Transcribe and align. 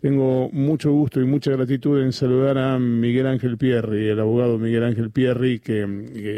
Tengo 0.00 0.48
mucho 0.50 0.92
gusto 0.92 1.20
y 1.20 1.26
mucha 1.26 1.50
gratitud 1.50 2.02
en 2.02 2.14
saludar 2.14 2.56
a 2.56 2.78
Miguel 2.78 3.26
Ángel 3.26 3.58
Pierri, 3.58 4.08
el 4.08 4.18
abogado 4.18 4.58
Miguel 4.58 4.84
Ángel 4.84 5.10
Pierri, 5.10 5.58
que, 5.58 5.86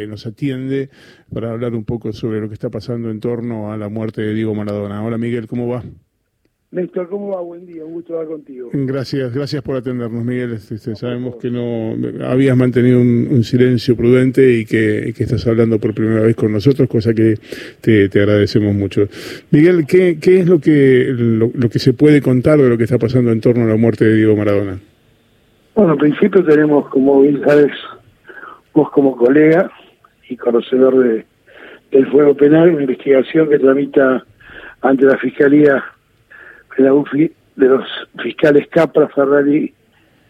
nos 0.08 0.26
atiende 0.26 0.90
para 1.32 1.52
hablar 1.52 1.74
un 1.74 1.84
poco 1.84 2.12
sobre 2.12 2.40
lo 2.40 2.48
que 2.48 2.54
está 2.54 2.70
pasando 2.70 3.08
en 3.08 3.20
torno 3.20 3.72
a 3.72 3.76
la 3.76 3.88
muerte 3.88 4.20
de 4.20 4.34
Diego 4.34 4.52
Maradona. 4.52 5.04
Hola 5.04 5.16
Miguel, 5.16 5.46
¿cómo 5.46 5.68
va? 5.68 5.84
Néstor, 6.72 7.06
¿cómo 7.10 7.36
va? 7.36 7.42
Buen 7.42 7.66
día, 7.66 7.84
un 7.84 7.92
gusto 7.92 8.14
estar 8.14 8.26
contigo. 8.26 8.70
Gracias, 8.72 9.34
gracias 9.34 9.62
por 9.62 9.76
atendernos, 9.76 10.24
Miguel. 10.24 10.54
Este, 10.54 10.76
este, 10.76 10.96
sabemos 10.96 11.36
que 11.36 11.50
no 11.50 11.94
habías 12.26 12.56
mantenido 12.56 12.98
un, 12.98 13.44
silencio 13.44 13.94
prudente 13.94 14.54
y 14.54 14.64
que, 14.64 15.10
estás 15.10 15.46
hablando 15.46 15.78
por 15.78 15.92
primera 15.92 16.22
vez 16.22 16.34
con 16.34 16.50
nosotros, 16.50 16.88
cosa 16.88 17.12
que 17.12 17.34
te, 17.82 18.08
agradecemos 18.18 18.74
mucho. 18.74 19.02
Miguel, 19.50 19.84
¿qué, 19.86 20.18
qué 20.18 20.38
es 20.38 20.48
lo 20.48 20.60
que, 20.60 21.12
lo, 21.14 21.68
que 21.68 21.78
se 21.78 21.92
puede 21.92 22.22
contar 22.22 22.58
de 22.58 22.70
lo 22.70 22.78
que 22.78 22.84
está 22.84 22.98
pasando 22.98 23.32
en 23.32 23.42
torno 23.42 23.64
a 23.64 23.68
la 23.68 23.76
muerte 23.76 24.06
de 24.06 24.16
Diego 24.16 24.34
Maradona? 24.34 24.78
Bueno, 25.74 25.92
en 25.92 25.98
principio 25.98 26.42
tenemos, 26.42 26.88
como 26.88 27.20
bien 27.20 27.42
sabes, 27.44 27.72
vos 28.72 28.90
como 28.92 29.14
colega 29.14 29.70
y 30.26 30.38
conocedor 30.38 31.04
de, 31.04 31.26
del 31.90 32.06
fuego 32.10 32.34
penal, 32.34 32.70
una 32.70 32.84
investigación 32.84 33.50
que 33.50 33.58
tramita 33.58 34.24
ante 34.80 35.04
la 35.04 35.18
Fiscalía 35.18 35.84
la 36.78 36.94
UFI 36.94 37.32
de 37.56 37.68
los 37.68 37.84
fiscales 38.22 38.66
Capra, 38.68 39.08
Ferrari 39.08 39.72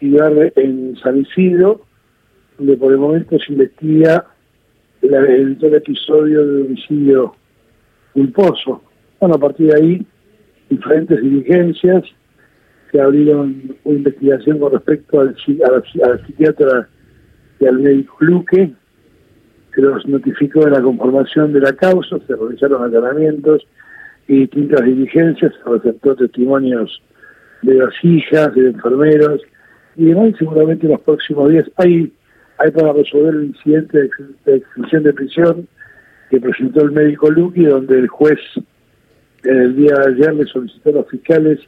y 0.00 0.10
Verde 0.10 0.52
en 0.56 0.96
San 0.96 1.18
Isidro, 1.18 1.82
donde 2.58 2.76
por 2.76 2.92
el 2.92 2.98
momento 2.98 3.38
se 3.38 3.52
investiga 3.52 4.26
el, 5.02 5.74
episodio 5.74 6.46
de 6.46 6.62
homicidio 6.62 7.34
culposo. 8.12 8.82
Bueno, 9.20 9.36
a 9.36 9.38
partir 9.38 9.68
de 9.68 9.80
ahí, 9.80 10.06
diferentes 10.68 11.20
diligencias 11.20 12.04
se 12.90 13.00
abrieron 13.00 13.76
una 13.84 13.96
investigación 13.96 14.58
con 14.58 14.72
respecto 14.72 15.20
al, 15.20 15.28
a, 15.28 15.70
la, 15.70 16.26
psiquiatra 16.26 16.88
y 17.60 17.66
al 17.66 17.78
médico 17.78 18.16
Luque, 18.20 18.72
se 19.74 19.80
los 19.80 20.06
notificó 20.06 20.64
de 20.64 20.72
la 20.72 20.82
conformación 20.82 21.52
de 21.52 21.60
la 21.60 21.72
causa, 21.72 22.18
se 22.26 22.36
realizaron 22.36 22.82
allanamientos 22.82 23.66
y 24.28 24.40
distintas 24.40 24.84
diligencias, 24.84 25.52
se 25.52 25.70
receptó 25.70 26.16
testimonios 26.16 27.02
de 27.62 27.74
las 27.74 27.92
hijas, 28.02 28.54
de 28.54 28.68
enfermeros, 28.68 29.40
y 29.96 30.06
demás, 30.06 30.34
seguramente 30.38 30.86
en 30.86 30.92
los 30.92 31.00
próximos 31.02 31.50
días 31.50 31.70
hay, 31.76 32.12
hay 32.58 32.70
para 32.70 32.92
resolver 32.92 33.34
el 33.34 33.44
incidente 33.46 34.10
de, 34.44 34.56
extinción 34.56 35.02
de 35.02 35.12
prisión 35.12 35.68
que 36.30 36.40
presentó 36.40 36.82
el 36.82 36.92
médico 36.92 37.30
Luqui, 37.30 37.64
donde 37.64 37.98
el 37.98 38.08
juez 38.08 38.38
en 39.44 39.56
el 39.56 39.76
día 39.76 39.94
de 39.96 40.14
ayer 40.14 40.34
le 40.34 40.44
solicitó 40.46 40.90
a 40.90 40.92
los 40.92 41.08
fiscales, 41.10 41.58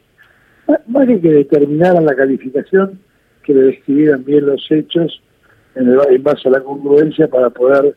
más 0.87 1.07
que 1.07 1.19
que 1.19 1.33
determinaran 1.33 2.05
la 2.05 2.15
calificación, 2.15 2.99
que 3.43 3.53
le 3.53 3.61
describieran 3.63 4.25
bien 4.25 4.45
los 4.47 4.65
hechos 4.71 5.21
en 5.75 6.23
base 6.23 6.47
a 6.47 6.51
la 6.51 6.61
congruencia 6.61 7.27
para 7.27 7.49
poder 7.49 7.95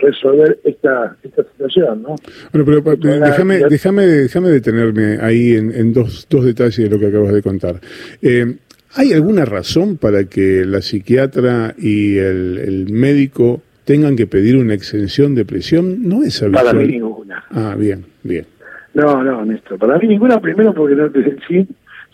resolver 0.00 0.58
esta, 0.64 1.16
esta 1.22 1.42
situación, 1.44 2.02
¿no? 2.02 2.16
Bueno, 2.52 2.82
pero 2.82 2.96
déjame, 2.96 3.58
déjame, 3.68 4.06
déjame 4.06 4.48
detenerme 4.48 5.18
ahí 5.20 5.52
en, 5.54 5.92
dos, 5.92 6.26
dos 6.28 6.44
detalles 6.44 6.76
de 6.76 6.90
lo 6.90 6.98
que 6.98 7.06
acabas 7.06 7.32
de 7.32 7.42
contar. 7.42 7.80
Eh, 8.22 8.56
¿Hay 8.96 9.12
alguna 9.12 9.44
razón 9.44 9.98
para 9.98 10.24
que 10.24 10.64
la 10.66 10.80
psiquiatra 10.80 11.74
y 11.78 12.18
el, 12.18 12.86
médico 12.90 13.62
tengan 13.84 14.16
que 14.16 14.26
pedir 14.26 14.56
una 14.56 14.74
exención 14.74 15.34
de 15.34 15.44
prisión? 15.44 16.08
No 16.08 16.24
es 16.24 16.42
habitual. 16.42 16.66
Para 16.66 16.78
mí 16.78 16.86
ninguna. 16.88 17.44
Ah, 17.50 17.76
bien, 17.78 18.04
bien. 18.24 18.46
No, 18.94 19.22
no, 19.22 19.44
Néstor. 19.44 19.78
Para 19.78 19.96
mí 19.98 20.08
ninguna, 20.08 20.40
primero 20.40 20.74
porque 20.74 20.96
no 20.96 21.08
sin, 21.46 21.68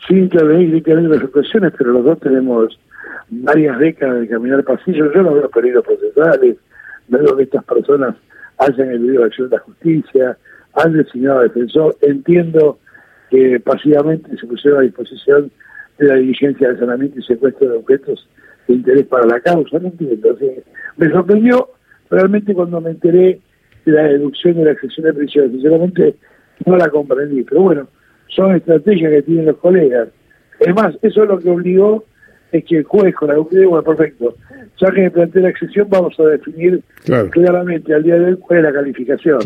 sin 0.07 0.19
intervenir 0.19 0.67
directamente 0.67 1.17
las 1.17 1.25
ocasiones, 1.25 1.73
pero 1.79 1.93
los 1.93 2.05
dos 2.05 2.21
tenemos 2.21 2.79
varias 3.31 3.79
décadas 3.79 4.21
de 4.21 4.29
caminar 4.29 4.63
pasillos. 4.63 5.15
Yo 5.15 5.23
no 5.23 5.35
veo 5.35 5.49
peligros 5.49 5.85
procesales, 5.85 6.57
veo 7.09 7.37
que 7.37 7.45
estas 7.45 7.65
personas 7.65 8.17
hayan 8.59 8.91
eludido 8.91 9.21
la 9.21 9.27
acción 9.27 9.49
de 9.49 9.57
la 9.57 9.63
justicia, 9.63 10.39
han 10.75 10.93
designado 10.93 11.41
defensor, 11.41 11.97
entiendo 12.03 12.79
que 13.31 13.61
pasivamente 13.61 14.37
se 14.37 14.47
pusieron 14.47 14.81
a 14.81 14.83
disposición 14.83 15.51
de 15.99 16.07
la 16.07 16.15
diligencia 16.17 16.69
de 16.69 16.79
sanamiento 16.79 17.19
y 17.19 17.23
secuestro 17.23 17.69
de 17.71 17.79
objetos 17.79 18.29
de 18.69 18.75
interés 18.75 19.07
para 19.07 19.27
la 19.27 19.41
causa, 19.41 19.79
no 19.79 19.89
entiendo. 19.89 20.37
me 20.97 21.11
sorprendió 21.11 21.71
realmente 22.11 22.55
cuando 22.55 22.81
me 22.81 22.91
enteré 22.91 23.41
de 23.85 23.93
la 23.93 24.03
deducción 24.05 24.55
de 24.57 24.65
la 24.65 24.73
excepción 24.73 25.07
de 25.07 25.15
prisión, 25.15 25.51
sinceramente 25.51 26.17
no 26.65 26.77
la 26.77 26.89
comprendí, 26.89 27.43
pero 27.43 27.63
bueno, 27.63 27.89
son 28.29 28.55
estrategias 28.55 29.11
que 29.13 29.23
tienen 29.23 29.47
los 29.47 29.59
colegas. 29.59 30.09
Es 30.61 30.75
más, 30.75 30.97
eso 31.03 31.23
es 31.23 31.29
lo 31.29 31.39
que 31.39 31.51
obligó 31.51 32.05
es 32.59 32.65
que 32.65 32.79
el 32.79 32.85
juez 32.85 33.15
con 33.15 33.29
la 33.29 33.37
bueno, 33.37 33.83
perfecto, 33.83 34.35
ya 34.81 34.91
que 34.91 35.03
me 35.03 35.11
planteé 35.11 35.43
la 35.43 35.49
excepción, 35.51 35.87
vamos 35.89 36.19
a 36.21 36.25
definir 36.25 36.83
claramente 37.31 37.95
al 37.95 38.03
día 38.03 38.17
de 38.17 38.25
hoy 38.27 38.37
cuál 38.37 38.59
es 38.59 38.65
la 38.65 38.73
calificación. 38.73 39.41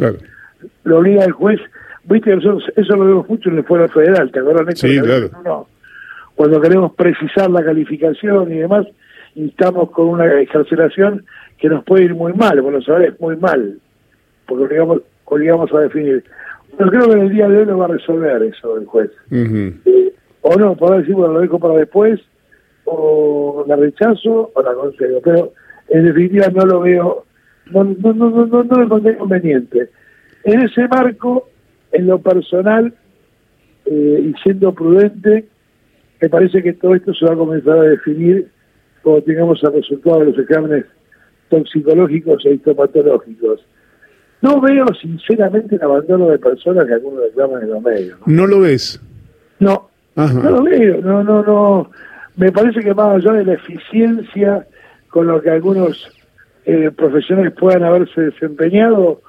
Lo 0.84 0.98
obliga 0.98 1.25
el 1.25 1.32
juez, 1.32 1.60
viste, 2.04 2.34
nosotros 2.34 2.65
eso 2.76 2.97
lo 2.97 3.04
vemos 3.04 3.28
mucho 3.28 3.49
en 3.50 3.59
el 3.59 3.65
Fuero 3.65 3.88
Federal, 3.88 4.31
¿te 4.31 4.41
acuerdas? 4.41 4.78
Sí, 4.78 5.00
claro. 5.00 5.31
No, 5.44 5.66
Cuando 6.34 6.60
queremos 6.60 6.94
precisar 6.94 7.50
la 7.50 7.65
calificación 7.65 8.53
y 8.53 8.59
demás, 8.59 8.87
estamos 9.34 9.91
con 9.91 10.09
una 10.09 10.41
excarcelación 10.41 11.25
que 11.59 11.69
nos 11.69 11.84
puede 11.84 12.04
ir 12.04 12.15
muy 12.15 12.32
mal, 12.32 12.60
bueno, 12.60 12.82
sabés, 12.82 13.19
muy 13.20 13.37
mal, 13.37 13.78
porque 14.47 14.65
obligamos, 14.65 15.03
obligamos 15.25 15.72
a 15.72 15.81
definir. 15.81 16.25
Pero 16.76 16.91
creo 16.91 17.09
que 17.09 17.12
en 17.12 17.20
el 17.20 17.31
día 17.31 17.49
de 17.49 17.59
hoy 17.59 17.65
lo 17.66 17.78
va 17.78 17.84
a 17.87 17.88
resolver 17.88 18.43
eso 18.43 18.76
el 18.78 18.87
juez. 18.87 19.10
Eh, 19.31 20.12
o 20.43 20.56
no, 20.56 20.75
podrá 20.75 20.99
decir, 20.99 21.15
bueno, 21.15 21.34
lo 21.34 21.41
dejo 21.41 21.59
para 21.59 21.75
después, 21.75 22.20
o 22.91 23.65
la 23.67 23.77
rechazo 23.77 24.51
o 24.53 24.62
la 24.62 24.75
concedo, 24.75 25.21
pero 25.23 25.53
en 25.89 26.05
definitiva 26.05 26.49
no 26.49 26.65
lo 26.67 26.81
veo, 26.81 27.25
no, 27.71 27.84
no, 27.84 28.12
no, 28.12 28.31
no, 28.31 28.47
no, 28.47 28.65
no 28.65 28.77
lo 28.77 28.84
encontré 28.84 29.17
conveniente. 29.17 29.91
En 30.45 30.62
ese 30.62 30.89
marco, 30.89 31.49
en 31.93 32.06
lo 32.06 32.21
personal, 32.21 32.93
eh, 33.87 34.25
y 34.25 34.34
siendo 34.43 34.73
prudente, 34.75 35.47
me 36.21 36.29
parece 36.29 36.62
que 36.62 36.73
todo 36.75 36.95
esto 36.95 37.15
se 37.15 37.27
va 37.27 37.33
a 37.33 37.37
comenzar 37.37 37.79
a 37.79 37.83
definir 37.83 38.49
cuando 39.03 39.23
tengamos 39.23 39.62
el 39.62 39.73
resultado 39.73 40.21
de 40.21 40.27
los 40.27 40.39
exámenes 40.39 40.84
toxicológicos 41.49 42.45
e 42.47 42.55
histopatológicos. 42.55 43.61
No 44.43 44.61
veo 44.61 44.87
sinceramente 45.00 45.77
el 45.77 45.83
abandono 45.83 46.29
de 46.29 46.39
personas 46.39 46.87
que 46.87 46.95
algunos 46.95 47.23
reclaman 47.25 47.62
en 47.62 47.71
los 47.71 47.83
medios. 47.83 48.19
¿No, 48.27 48.47
lo 48.47 48.61
ves? 48.61 49.00
No, 49.59 49.91
no 50.17 50.50
lo 50.50 50.62
veo, 50.62 51.00
no, 51.03 51.23
no, 51.23 51.43
no 51.43 51.91
me 52.37 52.53
parece 52.53 52.81
que 52.81 52.95
más 52.95 53.17
allá 53.17 53.33
de 53.33 53.45
la 53.45 53.55
eficiencia 53.55 54.67
con 55.09 55.27
lo 55.27 55.41
que 55.43 55.51
algunos 55.51 56.09
eh, 56.65 56.91
profesionales 56.97 57.53
puedan 57.59 57.85
haberse 57.85 58.21
desempeñado, 58.21 59.23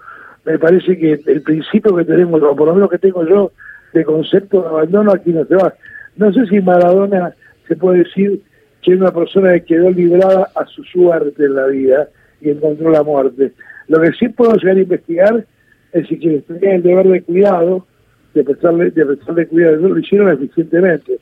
me 0.45 0.57
parece 0.59 0.97
que 0.97 1.19
el 1.25 1.41
principio 1.41 1.95
que 1.95 2.05
tenemos, 2.05 2.41
o 2.41 2.55
por 2.55 2.67
lo 2.67 2.75
menos 2.75 2.89
que 2.89 2.97
tengo 2.97 3.25
yo, 3.27 3.51
de 3.93 4.03
concepto 4.03 4.61
de 4.61 4.67
abandono 4.67 5.11
aquí 5.11 5.31
no 5.31 5.45
se 5.45 5.55
va. 5.55 5.73
No 6.15 6.31
sé 6.33 6.45
si 6.47 6.61
Maradona 6.61 7.33
se 7.67 7.75
puede 7.75 7.99
decir 7.99 8.41
que 8.81 8.93
es 8.93 8.99
una 8.99 9.11
persona 9.11 9.53
que 9.53 9.65
quedó 9.65 9.91
librada 9.91 10.49
a 10.55 10.65
su 10.65 10.83
suerte 10.83 11.45
en 11.45 11.55
la 11.55 11.67
vida 11.67 12.07
y 12.41 12.49
encontró 12.49 12.89
la 12.89 13.03
muerte. 13.03 13.53
Lo 13.87 14.01
que 14.01 14.11
sí 14.13 14.29
puedo 14.29 14.55
llegar 14.55 14.77
a 14.77 14.81
investigar 14.81 15.45
es 15.93 16.07
si 16.07 16.17
quienes 16.17 16.45
tenían 16.45 16.75
el 16.75 16.83
deber 16.83 17.07
de 17.07 17.21
cuidado, 17.21 17.85
de 18.33 18.43
prestarle, 18.43 18.91
de 18.91 19.05
prestarle 19.05 19.47
cuidado, 19.47 19.75
lo 19.77 19.99
hicieron 19.99 20.29
eficientemente. 20.29 21.19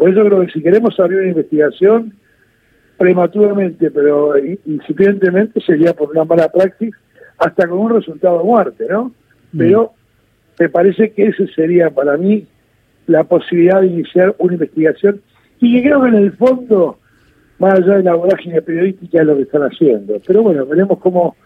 Por 0.00 0.08
eso 0.08 0.24
creo 0.24 0.40
que 0.40 0.52
si 0.52 0.62
queremos 0.62 0.98
abrir 0.98 1.18
una 1.18 1.28
investigación 1.28 2.14
prematuramente, 2.96 3.90
pero 3.90 4.32
incipientemente, 4.64 5.60
sería 5.60 5.92
por 5.92 6.08
una 6.08 6.24
mala 6.24 6.48
práctica, 6.48 6.96
hasta 7.36 7.68
con 7.68 7.80
un 7.80 7.90
resultado 7.90 8.42
muerte, 8.42 8.86
¿no? 8.88 9.12
Mm. 9.52 9.58
Pero 9.58 9.92
me 10.58 10.70
parece 10.70 11.10
que 11.10 11.26
esa 11.26 11.44
sería 11.54 11.90
para 11.90 12.16
mí 12.16 12.46
la 13.08 13.24
posibilidad 13.24 13.82
de 13.82 13.88
iniciar 13.88 14.34
una 14.38 14.54
investigación 14.54 15.20
y 15.60 15.76
que 15.76 15.82
creo 15.82 16.00
que 16.00 16.08
en 16.08 16.14
el 16.14 16.32
fondo, 16.32 16.98
más 17.58 17.74
allá 17.74 17.98
de 17.98 18.02
la 18.02 18.14
vorágine 18.14 18.62
periodística, 18.62 19.20
es 19.20 19.26
lo 19.26 19.36
que 19.36 19.42
están 19.42 19.64
haciendo. 19.64 20.18
Pero 20.26 20.42
bueno, 20.42 20.64
veremos 20.64 20.98
cómo 21.00 21.36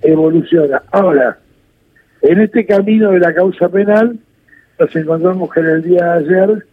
evoluciona. 0.00 0.82
Ahora, 0.92 1.40
en 2.22 2.40
este 2.40 2.64
camino 2.64 3.10
de 3.10 3.20
la 3.20 3.34
causa 3.34 3.68
penal, 3.68 4.18
nos 4.80 4.96
encontramos 4.96 5.52
que 5.52 5.60
en 5.60 5.66
el 5.66 5.82
día 5.82 6.04
de 6.04 6.24
ayer 6.24 6.64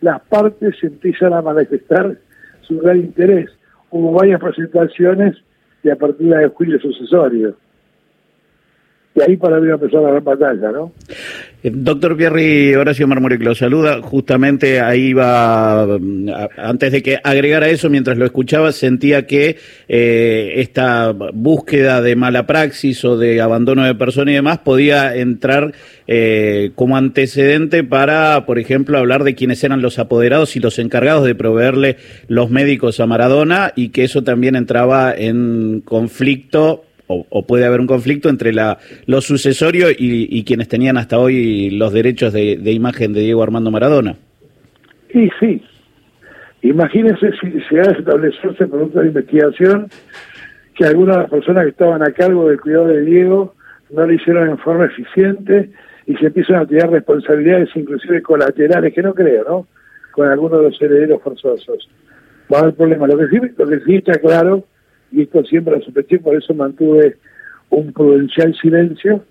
las 0.00 0.20
partes 0.22 0.76
empiezan 0.82 1.32
a 1.32 1.42
manifestar 1.42 2.16
su 2.62 2.78
gran 2.78 2.98
interés. 2.98 3.50
Hubo 3.90 4.12
varias 4.12 4.40
presentaciones 4.40 5.36
de 5.82 5.92
apertura 5.92 6.38
de 6.38 6.48
juicio 6.48 6.80
sucesorio. 6.80 7.56
Y 9.14 9.22
ahí 9.22 9.36
para 9.36 9.58
mí 9.58 9.66
va 9.66 9.74
a 9.74 9.76
empezar 9.76 10.02
la 10.02 10.10
gran 10.10 10.24
batalla, 10.24 10.70
¿no? 10.70 10.92
Eh, 11.62 11.70
doctor 11.72 12.16
Pierri, 12.16 12.74
Horacio 12.74 13.06
Marmorek 13.06 13.42
lo 13.42 13.54
saluda. 13.54 14.00
Justamente 14.02 14.80
ahí 14.80 15.12
va, 15.12 15.86
mm, 15.86 16.28
antes 16.56 16.92
de 16.92 17.02
que 17.02 17.18
agregara 17.22 17.68
eso, 17.68 17.90
mientras 17.90 18.16
lo 18.16 18.24
escuchaba, 18.24 18.72
sentía 18.72 19.26
que 19.26 19.56
eh, 19.88 20.54
esta 20.56 21.12
búsqueda 21.12 22.00
de 22.00 22.16
mala 22.16 22.46
praxis 22.46 23.04
o 23.04 23.18
de 23.18 23.40
abandono 23.40 23.84
de 23.84 23.94
personas 23.94 24.32
y 24.32 24.36
demás 24.36 24.58
podía 24.58 25.14
entrar 25.16 25.72
eh, 26.06 26.72
como 26.74 26.96
antecedente 26.96 27.84
para, 27.84 28.46
por 28.46 28.58
ejemplo, 28.58 28.98
hablar 28.98 29.24
de 29.24 29.34
quiénes 29.34 29.62
eran 29.62 29.82
los 29.82 29.98
apoderados 29.98 30.56
y 30.56 30.60
los 30.60 30.78
encargados 30.78 31.24
de 31.24 31.34
proveerle 31.34 31.96
los 32.26 32.50
médicos 32.50 33.00
a 33.00 33.06
Maradona 33.06 33.72
y 33.76 33.90
que 33.90 34.04
eso 34.04 34.22
también 34.22 34.56
entraba 34.56 35.14
en 35.16 35.82
conflicto 35.84 36.84
o, 37.10 37.46
puede 37.46 37.66
haber 37.66 37.80
un 37.80 37.86
conflicto 37.86 38.28
entre 38.28 38.52
la, 38.52 38.78
los 39.06 39.24
sucesorios 39.24 39.92
y, 39.98 40.44
quienes 40.44 40.68
tenían 40.68 40.96
hasta 40.96 41.18
hoy 41.18 41.70
los 41.70 41.92
derechos 41.92 42.32
de, 42.32 42.72
imagen 42.72 43.12
de 43.12 43.20
Diego 43.20 43.42
Armando 43.42 43.70
Maradona. 43.70 44.16
Sí, 45.12 45.28
sí. 45.40 45.62
Imagínense 46.62 47.32
si 47.40 47.50
se 47.68 47.80
ha 47.80 47.90
establecerse 47.90 48.66
producto 48.66 49.00
de 49.00 49.08
investigación 49.08 49.88
que 50.74 50.84
algunas 50.84 51.16
de 51.16 51.22
las 51.22 51.30
personas 51.30 51.64
que 51.64 51.70
estaban 51.70 52.02
a 52.02 52.12
cargo 52.12 52.48
del 52.48 52.60
cuidado 52.60 52.88
de 52.88 53.02
Diego 53.02 53.54
no 53.90 54.06
le 54.06 54.14
hicieron 54.14 54.48
en 54.48 54.58
forma 54.58 54.86
eficiente 54.86 55.70
y 56.06 56.14
se 56.16 56.26
empiezan 56.26 56.56
a 56.56 56.66
tirar 56.66 56.90
responsabilidades 56.90 57.70
inclusive 57.74 58.22
colaterales, 58.22 58.94
que 58.94 59.02
no 59.02 59.14
creo, 59.14 59.44
¿no? 59.48 59.66
Con 60.12 60.28
algunos 60.28 60.58
de 60.58 60.68
los 60.68 60.82
herederos 60.82 61.22
forzosos. 61.22 61.88
Va 62.52 62.58
a 62.58 62.62
haber 62.62 62.74
problemas. 62.74 63.08
Lo 63.08 63.16
lo 63.16 63.70
que 63.70 63.80
sí 63.84 63.96
está 63.96 64.18
claro 64.18 64.64
y 65.12 65.22
esto 65.22 65.44
siempre 65.44 65.76
lo 65.76 65.82
sospeché, 65.82 66.18
por 66.18 66.36
eso 66.36 66.54
mantuve 66.54 67.16
un 67.70 67.92
prudencial 67.92 68.54
silencio. 68.54 69.24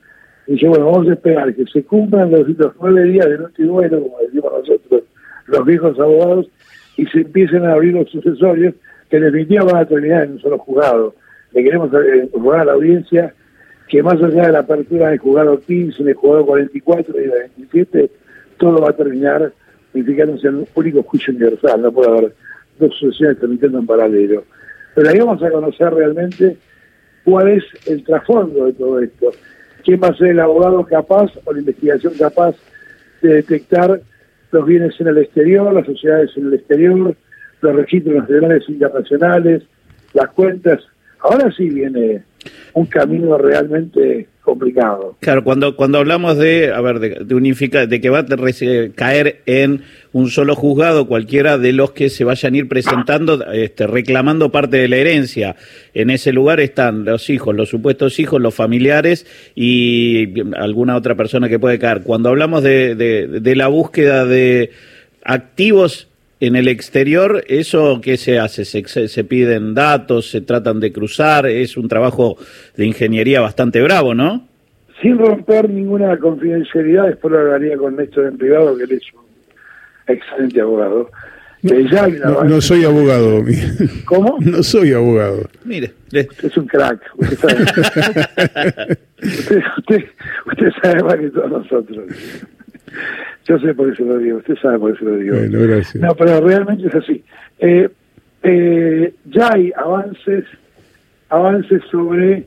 Y 0.48 0.54
dije, 0.54 0.68
bueno, 0.68 0.92
vamos 0.92 1.10
a 1.10 1.14
esperar 1.14 1.54
que 1.54 1.66
se 1.66 1.84
cumplan 1.84 2.32
los, 2.32 2.48
nueve 2.80 3.04
días 3.04 3.30
de 3.30 3.38
noche 3.38 3.64
duelo, 3.64 4.02
como 4.02 4.18
decimos 4.20 4.52
nosotros, 4.52 5.04
los 5.48 5.66
viejos 5.66 6.00
abogados, 6.00 6.50
y 6.98 7.06
se 7.08 7.20
empiecen 7.20 7.66
a 7.66 7.74
abrir 7.74 7.94
los 7.94 8.10
sucesorios, 8.10 8.74
que 9.10 9.18
en 9.18 9.24
definitiva 9.24 9.64
van 9.64 9.78
a 9.78 9.86
terminar 9.86 10.24
en 10.24 10.32
un 10.34 10.40
solo 10.40 10.58
juzgado. 10.58 11.16
Le 11.54 11.64
queremos 11.64 11.90
jugar 12.32 12.62
a 12.62 12.66
la 12.66 12.74
audiencia 12.74 13.34
que 13.88 14.04
más 14.04 14.22
allá 14.22 14.48
de 14.48 14.52
la 14.52 14.60
apertura 14.60 15.10
del 15.10 15.20
juzgado 15.20 15.60
15, 15.60 16.04
del 16.04 16.14
juzgado 16.14 16.46
44 16.46 17.16
y 17.18 17.22
del 17.22 17.32
27, 17.58 18.12
todo 18.58 18.82
va 18.82 18.90
a 18.90 18.94
terminar 18.96 19.52
unificándose 19.94 20.48
en 20.48 20.56
un 20.56 20.68
único 20.76 21.02
juicio 21.04 21.34
universal, 21.34 21.82
no 21.82 21.92
puede 21.92 22.10
haber 22.10 22.34
dos 22.80 22.96
sucesiones 22.98 23.40
transmitiendo 23.40 23.80
en 23.80 23.86
paralelo. 23.88 24.44
Pero 24.96 25.10
ahí 25.10 25.20
vamos 25.20 25.42
a 25.44 25.52
conocer 25.52 25.94
realmente 25.94 26.58
cuál 27.24 27.50
es 27.50 27.64
el 27.86 28.04
trasfondo 28.04 28.66
de 28.66 28.74
todo 28.74 29.00
esto. 29.00 29.32
¿Quién 29.84 30.02
va 30.02 30.08
a 30.08 30.16
ser 30.16 30.30
el 30.30 30.40
abogado 30.40 30.86
capaz 30.86 31.32
o 31.46 31.54
la 31.54 31.60
investigación 31.60 32.14
capaz 32.18 32.56
de 33.22 33.36
detectar 33.36 34.02
los 34.52 34.66
bienes 34.66 35.00
en 35.00 35.08
el 35.08 35.18
exterior, 35.20 35.72
las 35.72 35.86
sociedades 35.86 36.32
en 36.36 36.48
el 36.48 36.54
exterior, 36.56 37.16
los 37.62 37.76
registros 37.76 38.16
nacionales 38.16 38.64
e 38.68 38.72
internacionales, 38.72 39.64
las 40.14 40.30
cuentas? 40.30 40.82
Ahora 41.22 41.52
sí 41.56 41.70
viene 41.70 42.24
un 42.74 42.86
camino 42.86 43.38
realmente 43.38 44.28
complicado. 44.42 45.18
Claro, 45.20 45.44
cuando, 45.44 45.76
cuando 45.76 46.00
hablamos 46.00 46.38
de, 46.38 46.72
a 46.74 46.82
ver, 46.82 47.00
de, 47.00 47.36
unificar, 47.36 47.88
de 47.88 48.02
que 48.02 48.10
va 48.10 48.20
a 48.20 48.26
caer 48.96 49.42
en 49.46 49.82
un 50.12 50.30
solo 50.30 50.56
juzgado 50.56 51.08
cualquiera 51.08 51.58
de 51.58 51.74
los 51.74 51.92
que 51.92 52.10
se 52.10 52.24
vayan 52.24 52.54
a 52.54 52.58
ir 52.58 52.68
presentando, 52.68 53.44
este, 53.52 53.86
reclamando 53.86 54.52
parte 54.52 54.78
de 54.78 54.88
la 54.88 54.96
herencia. 54.96 55.56
En 55.94 56.10
ese 56.10 56.32
lugar 56.32 56.60
están 56.60 57.06
los 57.06 57.30
hijos, 57.30 57.56
los 57.56 57.70
supuestos 57.70 58.20
hijos, 58.20 58.42
los 58.42 58.56
familiares 58.56 59.28
y 59.56 60.42
alguna 60.56 60.96
otra 60.96 61.16
persona 61.16 61.50
que 61.50 61.60
puede 61.60 61.78
caer. 61.78 62.02
Cuando 62.04 62.30
hablamos 62.30 62.64
de, 62.64 62.96
de 62.96 63.56
la 63.56 63.68
búsqueda 63.68 64.26
de 64.26 64.72
activos 65.24 66.09
en 66.40 66.56
el 66.56 66.68
exterior, 66.68 67.44
¿eso 67.48 68.00
qué 68.02 68.18
se 68.18 68.40
hace? 68.40 68.66
¿Se, 68.66 69.24
piden 69.24 69.74
datos? 69.74 70.30
¿Se 70.30 70.42
tratan 70.42 70.80
de 70.80 70.92
cruzar? 70.92 71.46
Es 71.48 71.76
un 71.76 71.88
trabajo 71.88 72.38
de 72.76 72.86
ingeniería 72.86 73.42
bastante 73.42 73.82
bravo, 73.82 74.14
¿no? 74.14 74.48
Sin 75.02 75.18
romper 75.18 75.70
ninguna 75.70 76.18
confidencialidad, 76.18 77.08
después 77.08 77.32
lo 77.32 77.40
hablaría 77.40 77.78
con 77.78 77.96
Néstor 77.96 78.28
en 78.28 78.38
privado, 78.38 78.78
que 78.78 78.84
él 78.84 78.92
es 78.94 79.04
un 79.14 80.14
excelente 80.14 80.62
abogado. 80.62 81.10
No, 81.62 82.62
soy 82.62 82.86
abogado. 82.86 83.44
¿Cómo? 84.06 84.38
No 84.42 84.64
soy 84.64 84.94
abogado. 84.94 85.42
Mire. 85.66 85.92
es 86.12 86.58
un 86.58 86.68
crack. 86.68 87.02
Usted 87.18 87.38
sabe, 87.38 87.64
usted, 89.22 89.62
usted, 89.78 90.06
usted 90.46 90.70
sabe 90.82 91.04
más 91.04 91.16
que 91.16 91.30
todos 91.30 91.52
nosotros. 91.52 92.06
Yo 93.46 93.58
sé 93.60 93.74
por 93.74 93.92
eso 93.92 94.04
lo 94.04 94.18
digo, 94.18 94.38
usted 94.38 94.56
sabe 94.62 94.80
por 94.80 94.96
eso 94.96 95.06
lo 95.06 95.18
digo. 95.18 95.36
Bueno, 95.36 95.60
gracias. 95.62 95.96
No, 95.96 96.14
pero 96.16 96.40
realmente 96.42 96.88
es 96.88 96.96
así. 96.96 97.24
Eh, 97.60 97.90
eh, 98.44 99.14
ya 99.26 99.54
hay 99.54 99.72
avances, 99.76 100.46
avances 101.30 101.82
sobre 101.90 102.46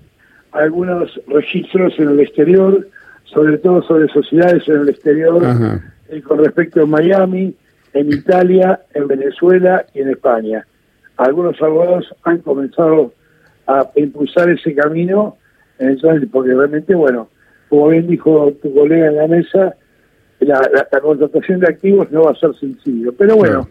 algunos 0.53 1.21
registros 1.27 1.95
en 1.99 2.11
el 2.11 2.21
exterior, 2.21 2.87
sobre 3.25 3.59
todo 3.59 3.83
sobre 3.83 4.09
sociedades 4.09 4.69
en 4.69 4.83
el 4.83 4.89
exterior, 4.89 5.43
eh, 6.09 6.23
con 6.23 6.39
respecto 6.39 6.83
a 6.83 6.87
Miami, 6.87 7.55
en 7.95 8.13
Italia, 8.13 8.81
en 8.95 9.09
Venezuela 9.09 9.85
y 9.95 10.01
en 10.01 10.11
España. 10.11 10.67
Algunos 11.17 11.61
abogados 11.61 12.15
han 12.25 12.39
comenzado 12.39 13.13
a 13.67 13.91
impulsar 13.97 14.51
ese 14.51 14.75
camino, 14.75 15.37
entonces, 15.79 16.29
porque 16.31 16.55
realmente, 16.55 16.95
bueno, 16.95 17.29
como 17.69 17.89
bien 17.89 18.07
dijo 18.07 18.53
tu 18.63 18.75
colega 18.75 19.07
en 19.07 19.17
la 19.17 19.27
mesa, 19.27 19.75
la, 20.47 21.01
contratación 21.01 21.61
de 21.61 21.69
activos 21.69 22.11
no 22.11 22.25
va 22.25 22.33
a 22.33 22.37
ser 22.37 22.55
sencillo. 22.57 23.13
Pero 23.13 23.37
bueno, 23.37 23.69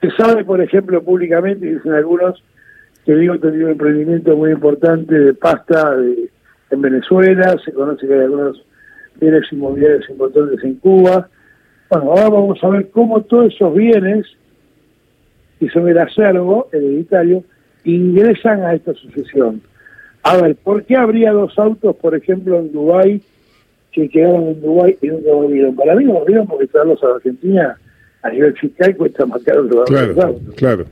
se 0.00 0.10
sabe, 0.10 0.44
por 0.44 0.60
ejemplo, 0.60 1.02
públicamente, 1.02 1.66
dicen 1.66 1.92
algunos, 1.92 2.42
que 3.04 3.14
digo 3.14 3.38
tenido 3.38 3.66
un 3.66 3.72
emprendimiento 3.72 4.36
muy 4.36 4.50
importante 4.50 5.18
de 5.18 5.34
pasta 5.34 5.96
en 6.70 6.82
Venezuela, 6.82 7.56
se 7.64 7.72
conoce 7.72 8.06
que 8.06 8.14
hay 8.14 8.20
algunos 8.20 8.64
bienes 9.20 9.44
inmobiliarios 9.52 10.08
importantes 10.10 10.62
en 10.64 10.74
Cuba. 10.74 11.28
Bueno, 11.88 12.10
ahora 12.10 12.28
vamos 12.28 12.58
a 12.62 12.68
ver 12.68 12.90
cómo 12.90 13.22
todos 13.22 13.54
esos 13.54 13.74
bienes, 13.74 14.26
que 15.58 15.68
son 15.70 15.88
el 15.88 15.98
acervo 15.98 16.68
hereditario, 16.72 17.44
ingresan 17.84 18.62
a 18.62 18.74
esta 18.74 18.92
sucesión. 18.94 19.62
A 20.22 20.36
ver, 20.38 20.56
¿por 20.56 20.84
qué 20.84 20.96
habría 20.96 21.32
dos 21.32 21.56
autos, 21.58 21.94
por 21.96 22.16
ejemplo, 22.16 22.58
en 22.58 22.72
Dubái 22.72 23.22
que 23.96 24.08
quedaron 24.10 24.48
en 24.48 24.60
Dubái 24.60 24.98
y 25.00 25.06
nunca 25.08 25.32
volvieron. 25.32 25.74
Para 25.74 25.94
mí 25.96 26.04
no 26.04 26.12
volvieron 26.12 26.46
porque 26.46 26.66
traerlos 26.66 27.02
a 27.02 27.14
Argentina 27.16 27.78
a 28.22 28.30
nivel 28.30 28.54
fiscal 28.54 28.94
cuesta 28.96 29.24
más 29.24 29.42
caro 29.42 29.66
que 29.68 29.92
Claro, 29.92 30.40
claro. 30.54 30.84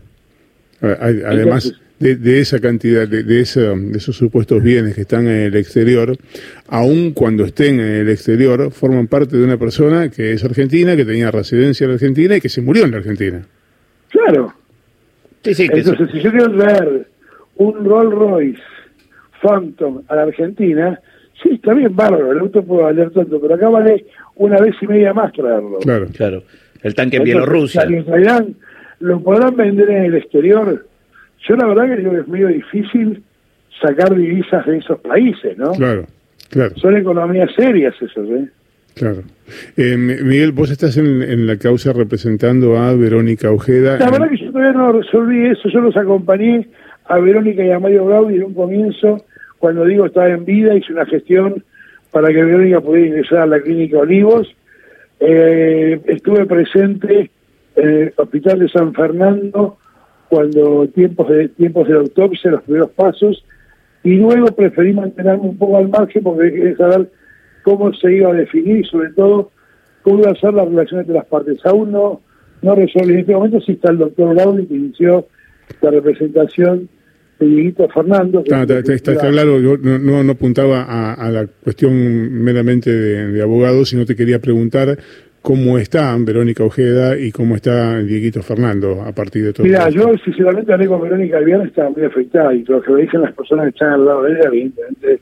Además 0.81 1.75
de, 1.99 2.41
esa 2.41 2.61
cantidad, 2.61 3.07
de, 3.07 3.23
de, 3.23 3.41
esos 3.41 4.17
supuestos 4.17 4.63
bienes 4.63 4.95
que 4.95 5.03
están 5.03 5.27
en 5.27 5.43
el 5.43 5.57
exterior, 5.57 6.17
aun 6.69 7.13
cuando 7.13 7.45
estén 7.45 7.79
en 7.81 7.93
el 7.93 8.09
exterior, 8.09 8.71
forman 8.71 9.07
parte 9.07 9.37
de 9.37 9.45
una 9.45 9.59
persona 9.59 10.09
que 10.09 10.33
es 10.33 10.45
argentina, 10.45 10.97
que 10.97 11.05
tenía 11.05 11.31
residencia 11.31 11.85
en 11.85 11.93
Argentina 11.93 12.37
y 12.37 12.41
que 12.41 12.49
se 12.49 12.63
murió 12.63 12.85
en 12.85 12.91
la 12.91 12.99
Argentina. 12.99 13.47
Claro. 14.11 14.53
Entonces, 15.43 16.11
si 16.11 16.21
yo 16.21 16.31
quiero 16.31 16.57
traer 16.57 17.07
un 17.57 17.85
Rolls 17.85 18.15
Royce 18.15 18.63
Phantom 19.43 20.03
a 20.09 20.17
la 20.17 20.23
Argentina, 20.23 20.99
Sí, 21.43 21.51
está 21.55 21.75
bien, 21.75 21.95
bárbaro, 21.95 22.33
el 22.33 22.39
auto 22.39 22.63
puede 22.63 22.85
valer 22.85 23.11
tanto, 23.11 23.41
pero 23.41 23.55
acá 23.55 23.69
vale 23.69 24.07
una 24.37 24.59
vez 24.59 24.75
y 24.81 24.87
media 24.87 25.13
más 25.13 25.33
traerlo. 25.33 25.79
Claro, 25.81 26.07
claro. 26.15 26.43
El 26.83 26.95
tanque 26.95 27.17
en 27.17 27.25
Bielorrusia. 27.25 27.87
lo 29.01 29.21
podrán 29.21 29.57
vender 29.57 29.91
en 29.91 30.05
el 30.05 30.15
exterior. 30.15 30.87
Yo 31.49 31.57
la 31.57 31.67
verdad 31.67 31.89
que 31.89 32.03
creo 32.03 32.13
que 32.13 32.21
es 32.21 32.29
medio 32.29 32.49
difícil 32.49 33.23
sacar 33.81 34.15
divisas 34.15 34.65
de 34.67 34.79
esos 34.79 35.01
países, 35.01 35.59
¿no? 35.59 35.73
Claro, 35.73 36.07
claro. 36.51 36.77
Son 36.77 36.97
economías 36.97 37.51
serias 37.57 37.95
esas, 38.01 38.29
¿eh? 38.29 38.49
Claro. 38.95 39.23
Eh, 39.77 39.97
Miguel, 39.97 40.53
vos 40.53 40.71
estás 40.71 40.97
en, 40.97 41.47
la 41.47 41.57
causa 41.57 41.93
representando 41.93 42.79
a 42.79 42.95
Verónica 42.95 43.51
Ojeda. 43.51 43.99
La 43.99 44.11
verdad 44.11 44.31
que 44.31 44.37
yo 44.37 44.53
todavía 44.53 44.73
no 44.73 44.93
resolví 44.93 45.47
eso, 45.47 45.69
yo 45.69 45.81
los 45.81 45.97
acompañé 45.97 46.69
a 47.07 47.19
Verónica 47.19 47.65
y 47.65 47.71
a 47.71 47.79
Mario 47.79 48.07
Gaudi 48.07 48.37
en 48.37 48.45
un 48.45 48.55
comienzo 48.55 49.25
cuando 49.65 49.87
digo 49.87 50.05
estaba 50.05 50.29
en 50.29 50.45
vida, 50.45 50.75
hice 50.75 50.93
una 50.93 51.07
gestión 51.07 51.65
para 52.11 52.29
que 52.29 52.45
Verónica 52.45 52.83
pudiera 52.83 53.07
ingresar 53.07 53.39
a 53.39 53.47
la 53.47 53.61
clínica 53.61 53.97
Olivos. 53.97 54.55
Eh, 55.21 55.99
estuve 56.05 56.45
presente 56.45 57.31
en 57.75 57.89
el 57.89 58.13
hospital 58.15 58.59
de 58.59 58.69
San 58.69 58.93
Fernando 58.93 59.79
cuando 60.29 60.87
tiempos 60.89 61.31
de 61.31 61.49
tiempos 61.49 61.89
de 61.89 61.95
autopsia, 61.95 62.51
los 62.51 62.63
primeros 62.65 62.91
pasos, 62.91 63.43
y 64.03 64.17
luego 64.17 64.49
preferí 64.49 64.93
mantenerme 64.93 65.45
un 65.45 65.57
poco 65.57 65.79
al 65.79 65.89
margen 65.89 66.23
porque 66.23 66.53
quería 66.53 66.77
saber 66.77 67.11
cómo 67.63 67.91
se 67.95 68.17
iba 68.17 68.33
a 68.33 68.35
definir 68.35 68.81
y 68.81 68.85
sobre 68.85 69.15
todo 69.15 69.51
cómo 70.03 70.19
iba 70.19 70.33
a 70.33 70.35
ser 70.35 70.53
la 70.53 70.67
relación 70.67 71.01
entre 71.01 71.15
las 71.15 71.25
partes. 71.25 71.65
Aún 71.65 71.91
no, 71.91 72.21
no 72.61 72.75
resolví 72.75 73.15
en 73.15 73.21
este 73.21 73.33
momento 73.33 73.63
si 73.63 73.73
está 73.73 73.93
el 73.93 73.97
doctor 73.97 74.37
Gaudi 74.37 74.67
que 74.67 74.75
inició 74.75 75.27
la 75.81 75.91
representación 75.91 76.91
de 77.39 77.47
Dieguito 77.47 77.89
Fernando. 77.89 78.41
Está, 78.41 78.63
está, 78.63 78.95
está, 78.95 79.31
claro, 79.31 79.61
yo 79.61 79.77
no, 79.77 80.23
no, 80.23 80.33
apuntaba 80.33 80.83
a, 80.83 81.15
a, 81.15 81.31
la 81.31 81.47
cuestión 81.47 82.43
meramente 82.43 82.91
de, 82.91 83.29
de 83.29 83.43
abogado, 83.43 83.85
sino 83.85 84.05
te 84.05 84.17
quería 84.17 84.39
preguntar 84.39 84.99
cómo 85.45 85.77
está 85.77 86.17
Verónica 86.19 86.65
Ojeda 86.65 87.19
y 87.19 87.31
cómo 87.31 87.55
está 87.55 87.99
Dieguito 87.99 88.43
Fernando 88.43 89.03
a 89.03 89.13
partir 89.13 89.45
de 89.45 89.53
todo 89.53 89.67
Mira, 89.67 89.91
yo 89.91 90.17
sinceramente 90.25 90.73
hablé 90.73 90.87
con 90.87 91.03
Verónica 91.03 91.37
el 91.37 91.45
viernes, 91.45 91.69
estaba 91.69 91.91
muy 91.91 92.03
afectada 92.03 92.55
y 92.55 92.65
lo 92.65 92.81
que 92.81 92.91
me 92.91 93.03
dicen 93.03 93.21
las 93.21 93.35
personas 93.35 93.67
que 93.67 93.69
están 93.69 93.91
al 93.91 94.07
lado 94.07 94.23
de 94.23 94.33
ella, 94.33 94.45
evidentemente, 94.47 95.21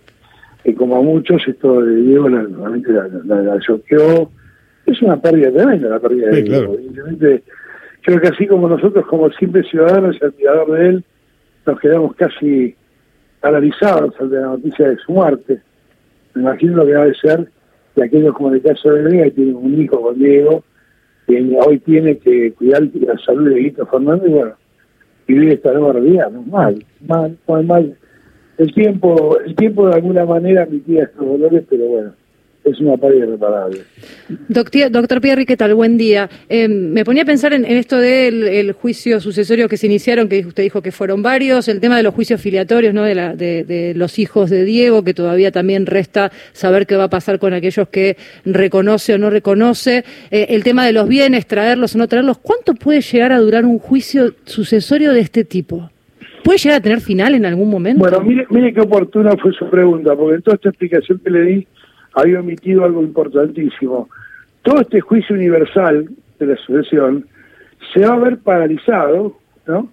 que 0.62 0.74
como 0.76 0.96
a 0.96 1.02
muchos, 1.02 1.42
esto 1.48 1.82
de 1.82 1.96
Diego 1.96 2.28
la, 2.28 2.42
realmente 2.42 2.92
la, 2.92 3.08
la, 3.24 3.42
la 3.42 3.58
choqueó. 3.58 4.30
Es 4.86 5.02
una 5.02 5.20
pérdida 5.20 5.50
tremenda 5.50 5.88
la 5.88 5.98
pérdida 5.98 6.28
de 6.28 6.42
Diego. 6.42 6.48
claro. 6.48 6.74
Evidentemente, 6.74 7.42
creo 8.02 8.20
que 8.20 8.28
así 8.28 8.46
como 8.46 8.68
nosotros, 8.68 9.04
como 9.06 9.28
simples 9.32 9.66
ciudadanos 9.68 10.16
y 10.20 10.24
admirador 10.24 10.78
de 10.78 10.88
él, 10.88 11.04
nos 11.66 11.80
quedamos 11.80 12.14
casi 12.16 12.74
paralizados 13.40 14.14
ante 14.20 14.36
la 14.36 14.46
noticia 14.46 14.88
de 14.88 14.96
su 14.98 15.12
muerte. 15.12 15.60
Me 16.34 16.42
imagino 16.42 16.76
lo 16.76 16.86
que 16.86 16.94
va 16.94 17.04
a 17.04 17.14
ser 17.14 17.48
de 17.96 18.04
aquellos 18.04 18.34
como 18.34 18.48
en 18.48 18.54
el 18.54 18.62
caso 18.62 18.90
de 18.90 19.02
Vega, 19.02 19.24
que 19.24 19.30
tienen 19.32 19.56
un 19.56 19.80
hijo 19.80 20.00
con 20.00 20.18
Diego, 20.18 20.64
que 21.26 21.58
hoy 21.66 21.78
tiene 21.80 22.18
que 22.18 22.52
cuidar 22.52 22.82
la 22.94 23.18
salud 23.18 23.50
de 23.50 23.60
Guito 23.60 23.86
Fernández, 23.86 24.28
y 24.28 24.32
bueno, 24.32 24.54
vivir 25.26 25.52
esta 25.52 25.72
nueva 25.72 25.94
realidad, 25.94 26.30
¿no? 26.30 26.42
mal, 26.42 26.84
mal, 27.06 27.36
mal, 27.46 27.64
mal. 27.64 27.96
El 28.58 28.74
tiempo, 28.74 29.38
el 29.44 29.54
tiempo 29.54 29.88
de 29.88 29.94
alguna 29.94 30.24
manera 30.24 30.66
mitiga 30.66 31.04
estos 31.04 31.26
dolores, 31.26 31.64
pero 31.68 31.86
bueno, 31.86 32.12
es 32.64 32.80
una 32.80 32.96
pérdida 32.96 33.26
irreparable. 33.26 33.80
Doctor, 34.48 34.90
doctor 34.90 35.20
Pierri, 35.20 35.46
¿qué 35.46 35.56
tal? 35.56 35.74
Buen 35.74 35.98
día. 35.98 36.28
Eh, 36.48 36.68
me 36.68 37.04
ponía 37.04 37.22
a 37.22 37.26
pensar 37.26 37.52
en, 37.52 37.64
en 37.64 37.76
esto 37.76 37.98
del 37.98 38.44
el 38.44 38.72
juicio 38.72 39.20
sucesorio 39.20 39.68
que 39.68 39.76
se 39.76 39.86
iniciaron, 39.86 40.28
que 40.28 40.40
usted 40.46 40.62
dijo 40.62 40.80
que 40.80 40.92
fueron 40.92 41.22
varios, 41.22 41.68
el 41.68 41.80
tema 41.80 41.96
de 41.96 42.02
los 42.02 42.14
juicios 42.14 42.40
filiatorios, 42.40 42.94
¿no? 42.94 43.02
De, 43.02 43.14
la, 43.14 43.34
de, 43.34 43.64
de 43.64 43.94
los 43.94 44.18
hijos 44.18 44.48
de 44.50 44.64
Diego, 44.64 45.02
que 45.02 45.14
todavía 45.14 45.50
también 45.50 45.86
resta 45.86 46.30
saber 46.52 46.86
qué 46.86 46.96
va 46.96 47.04
a 47.04 47.10
pasar 47.10 47.38
con 47.38 47.52
aquellos 47.52 47.88
que 47.88 48.16
reconoce 48.44 49.14
o 49.14 49.18
no 49.18 49.30
reconoce, 49.30 50.04
eh, 50.30 50.46
el 50.50 50.62
tema 50.62 50.86
de 50.86 50.92
los 50.92 51.08
bienes, 51.08 51.46
traerlos 51.46 51.94
o 51.94 51.98
no 51.98 52.06
traerlos. 52.06 52.38
¿Cuánto 52.38 52.74
puede 52.74 53.00
llegar 53.00 53.32
a 53.32 53.38
durar 53.38 53.64
un 53.64 53.78
juicio 53.78 54.34
sucesorio 54.44 55.12
de 55.12 55.20
este 55.20 55.44
tipo? 55.44 55.90
¿Puede 56.44 56.58
llegar 56.58 56.78
a 56.78 56.82
tener 56.82 57.00
final 57.00 57.34
en 57.34 57.44
algún 57.46 57.70
momento? 57.70 58.00
Bueno, 58.00 58.20
mire, 58.20 58.46
mire 58.50 58.72
qué 58.74 58.80
oportuna 58.80 59.36
fue 59.36 59.52
su 59.52 59.68
pregunta, 59.70 60.16
porque 60.16 60.36
en 60.36 60.42
toda 60.42 60.56
esta 60.56 60.68
explicación 60.70 61.20
que 61.24 61.30
le 61.30 61.42
di 61.42 61.66
había 62.14 62.40
omitido 62.40 62.84
algo 62.84 63.02
importantísimo. 63.02 64.08
Todo 64.62 64.80
este 64.80 65.00
juicio 65.00 65.34
universal 65.34 66.08
de 66.38 66.46
la 66.46 66.56
sucesión 66.56 67.26
se 67.92 68.00
va 68.06 68.14
a 68.14 68.18
ver 68.18 68.38
paralizado, 68.38 69.36
¿no? 69.66 69.88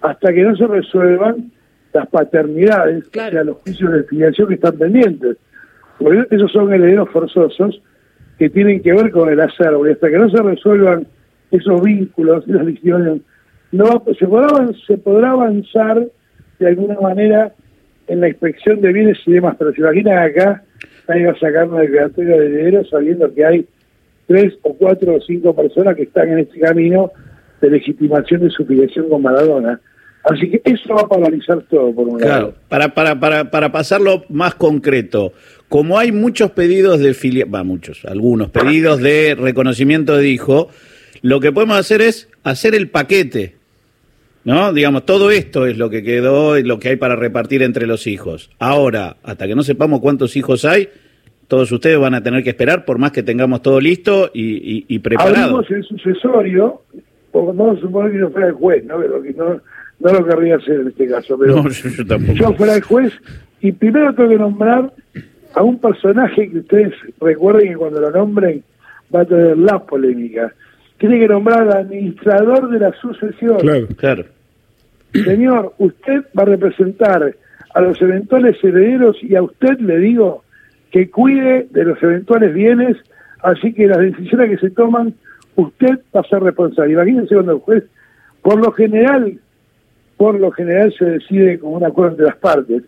Hasta 0.00 0.32
que 0.32 0.42
no 0.42 0.56
se 0.56 0.66
resuelvan 0.66 1.50
las 1.92 2.06
paternidades, 2.08 3.08
Claro. 3.08 3.28
o 3.28 3.32
sea, 3.32 3.44
los 3.44 3.56
juicios 3.58 3.92
de 3.92 4.04
filiación 4.04 4.48
que 4.48 4.54
están 4.54 4.78
pendientes. 4.78 5.36
Porque 5.98 6.26
esos 6.30 6.52
son 6.52 6.72
herederos 6.72 7.08
forzosos 7.10 7.82
que 8.38 8.48
tienen 8.50 8.80
que 8.82 8.92
ver 8.92 9.10
con 9.10 9.28
el 9.28 9.40
acervo, 9.40 9.86
y 9.86 9.90
hasta 9.90 10.08
que 10.08 10.18
no 10.18 10.30
se 10.30 10.40
resuelvan 10.42 11.06
esos 11.50 11.82
vínculos, 11.82 12.46
esas 12.48 12.66
decisiones, 12.66 13.22
no 13.72 14.04
se, 14.16 14.26
podrá, 14.26 14.68
se 14.86 14.96
podrá 14.98 15.30
avanzar 15.30 16.06
de 16.58 16.66
alguna 16.66 16.98
manera 17.00 17.52
en 18.06 18.20
la 18.20 18.28
inspección 18.28 18.80
de 18.80 18.92
bienes 18.92 19.18
y 19.26 19.32
demás, 19.32 19.56
pero 19.58 19.72
se 19.72 19.80
imaginan 19.80 20.18
acá 20.18 20.62
nadie 21.08 21.26
va 21.26 21.32
a 21.32 21.38
sacar 21.38 21.68
una 21.68 21.80
declaratoria 21.80 22.36
de 22.36 22.46
heredero 22.46 22.84
sabiendo 22.84 23.32
que 23.34 23.44
hay 23.44 23.66
tres 24.26 24.54
o 24.62 24.74
cuatro 24.74 25.14
o 25.16 25.20
cinco 25.20 25.54
personas 25.56 25.96
que 25.96 26.02
están 26.02 26.28
en 26.28 26.40
este 26.40 26.60
camino 26.60 27.10
de 27.60 27.70
legitimación 27.70 28.42
de 28.42 28.50
su 28.50 28.64
filiación 28.66 29.08
con 29.08 29.22
Maradona. 29.22 29.80
Así 30.24 30.50
que 30.50 30.60
eso 30.64 30.94
va 30.94 31.02
a 31.02 31.08
paralizar 31.08 31.62
todo, 31.70 31.94
por 31.94 32.08
un 32.08 32.18
Claro, 32.18 32.32
lado. 32.48 32.54
para, 32.68 32.92
para, 32.94 33.18
para, 33.18 33.50
para 33.50 33.72
pasarlo 33.72 34.24
más 34.28 34.54
concreto, 34.54 35.32
como 35.68 35.98
hay 35.98 36.12
muchos 36.12 36.50
pedidos 36.50 36.98
de 36.98 37.14
filia, 37.14 37.46
va, 37.46 37.64
muchos, 37.64 38.04
algunos 38.04 38.50
pedidos 38.50 39.00
de 39.00 39.34
reconocimiento 39.38 40.16
de 40.16 40.28
hijo, 40.28 40.68
lo 41.22 41.40
que 41.40 41.52
podemos 41.52 41.78
hacer 41.78 42.02
es 42.02 42.28
hacer 42.42 42.74
el 42.74 42.90
paquete, 42.90 43.54
¿no? 44.44 44.72
Digamos, 44.72 45.04
todo 45.06 45.30
esto 45.30 45.66
es 45.66 45.76
lo 45.78 45.90
que 45.90 46.02
quedó, 46.02 46.58
lo 46.60 46.78
que 46.78 46.90
hay 46.90 46.96
para 46.96 47.16
repartir 47.16 47.62
entre 47.62 47.86
los 47.86 48.06
hijos. 48.06 48.50
Ahora, 48.58 49.16
hasta 49.22 49.46
que 49.46 49.54
no 49.54 49.62
sepamos 49.62 50.00
cuántos 50.00 50.36
hijos 50.36 50.64
hay, 50.64 50.88
todos 51.48 51.70
ustedes 51.72 51.98
van 51.98 52.14
a 52.14 52.22
tener 52.22 52.42
que 52.44 52.50
esperar, 52.50 52.84
por 52.84 52.98
más 52.98 53.12
que 53.12 53.22
tengamos 53.22 53.62
todo 53.62 53.80
listo 53.80 54.30
y, 54.34 54.78
y, 54.78 54.84
y 54.88 54.98
preparado. 54.98 55.56
Abrimos 55.58 55.70
el 55.70 55.84
sucesorio, 55.84 56.82
porque 57.32 57.56
vamos 57.56 57.78
a 57.78 57.80
suponer 57.80 58.12
que 58.12 58.18
yo 58.18 58.30
fuera 58.30 58.48
el 58.48 58.52
juez, 58.54 58.84
¿no? 58.84 58.98
Pero 58.98 59.22
que 59.22 59.32
no, 59.32 59.60
no 60.00 60.12
lo 60.12 60.26
querría 60.26 60.56
hacer 60.56 60.80
en 60.80 60.88
este 60.88 61.06
caso, 61.08 61.38
pero 61.38 61.56
No, 61.62 61.68
yo, 61.70 61.88
yo 61.90 62.06
tampoco. 62.06 62.38
yo 62.38 62.52
fuera 62.54 62.74
el 62.76 62.82
juez 62.82 63.12
y 63.60 63.72
primero 63.72 64.14
tengo 64.14 64.28
que 64.28 64.38
nombrar 64.38 64.92
a 65.54 65.62
un 65.62 65.78
personaje 65.78 66.50
que 66.50 66.58
ustedes 66.58 66.92
recuerden 67.20 67.70
que 67.70 67.76
cuando 67.76 68.00
lo 68.00 68.10
nombren 68.10 68.62
va 69.14 69.22
a 69.22 69.24
tener 69.24 69.56
la 69.56 69.78
polémica. 69.84 70.52
Tiene 70.98 71.18
que 71.20 71.28
nombrar 71.28 71.62
al 71.62 71.76
administrador 71.78 72.68
de 72.70 72.78
la 72.80 72.92
sucesión. 73.00 73.58
Claro. 73.58 73.86
Claro. 73.96 74.24
Señor, 75.12 75.74
usted 75.78 76.24
va 76.38 76.42
a 76.42 76.46
representar 76.46 77.34
a 77.74 77.80
los 77.80 78.00
eventuales 78.02 78.56
herederos 78.62 79.16
y 79.22 79.34
a 79.36 79.42
usted 79.42 79.78
le 79.78 79.98
digo 79.98 80.42
que 80.90 81.10
cuide 81.10 81.66
de 81.70 81.84
los 81.84 82.02
eventuales 82.02 82.52
bienes, 82.54 82.96
así 83.42 83.72
que 83.72 83.86
las 83.86 83.98
decisiones 83.98 84.50
que 84.50 84.58
se 84.58 84.70
toman, 84.70 85.14
usted 85.56 86.00
va 86.14 86.20
a 86.20 86.28
ser 86.28 86.42
responsable. 86.42 86.92
Imagínense 86.92 87.34
cuando 87.34 87.52
el 87.52 87.58
juez, 87.58 87.84
por 88.42 88.58
lo 88.58 88.72
general, 88.72 89.38
por 90.16 90.38
lo 90.38 90.50
general 90.50 90.92
se 90.98 91.04
decide 91.04 91.58
con 91.58 91.74
un 91.74 91.84
acuerdo 91.84 92.12
entre 92.12 92.26
las 92.26 92.36
partes. 92.36 92.82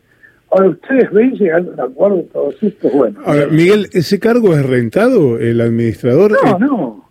Ahora 0.50 0.70
ustedes 0.70 1.12
ven 1.12 1.32
llegando 1.34 1.70
a 1.70 1.74
un 1.74 1.80
acuerdo 1.92 2.24
todos 2.32 2.62
estos, 2.62 2.92
bueno. 2.92 3.20
Ahora, 3.24 3.46
Miguel, 3.46 3.86
¿ese 3.92 4.18
cargo 4.18 4.54
es 4.56 4.66
rentado, 4.66 5.38
el 5.38 5.60
administrador? 5.60 6.32
no, 6.32 6.38
Eh, 6.38 6.56
no, 6.58 6.66
no. 6.66 7.09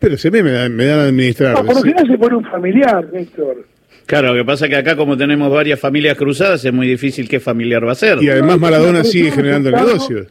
Pero 0.00 0.16
se 0.16 0.30
me, 0.30 0.42
me 0.42 0.50
dan, 0.52 0.74
me 0.74 0.86
dan 0.86 0.98
a 1.00 1.02
administrar. 1.04 1.54
No, 1.54 1.64
por 1.66 1.76
lo 1.76 1.82
general 1.82 2.06
se 2.08 2.18
pone 2.18 2.36
un 2.36 2.44
familiar, 2.44 3.06
Néstor. 3.12 3.66
Claro, 4.06 4.28
lo 4.28 4.34
que 4.34 4.44
pasa 4.44 4.64
es 4.64 4.70
que 4.70 4.76
acá 4.76 4.96
como 4.96 5.16
tenemos 5.16 5.52
varias 5.52 5.78
familias 5.78 6.16
cruzadas 6.16 6.64
es 6.64 6.72
muy 6.72 6.88
difícil 6.88 7.28
qué 7.28 7.38
familiar 7.38 7.86
va 7.86 7.92
a 7.92 7.94
ser. 7.94 8.18
Y 8.22 8.28
además 8.30 8.58
Maradona 8.58 9.04
sigue 9.04 9.30
generando 9.30 9.70
negocios. 9.70 10.26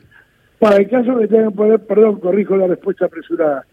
Para 0.58 0.78
el 0.78 0.90
caso 0.90 1.18
que 1.18 1.28
tengan 1.28 1.52
que 1.52 1.56
poner, 1.56 1.80
perdón, 1.80 2.20
corrijo 2.20 2.58
la 2.58 2.68
respuesta 2.68 3.06
apresurada. 3.06 3.64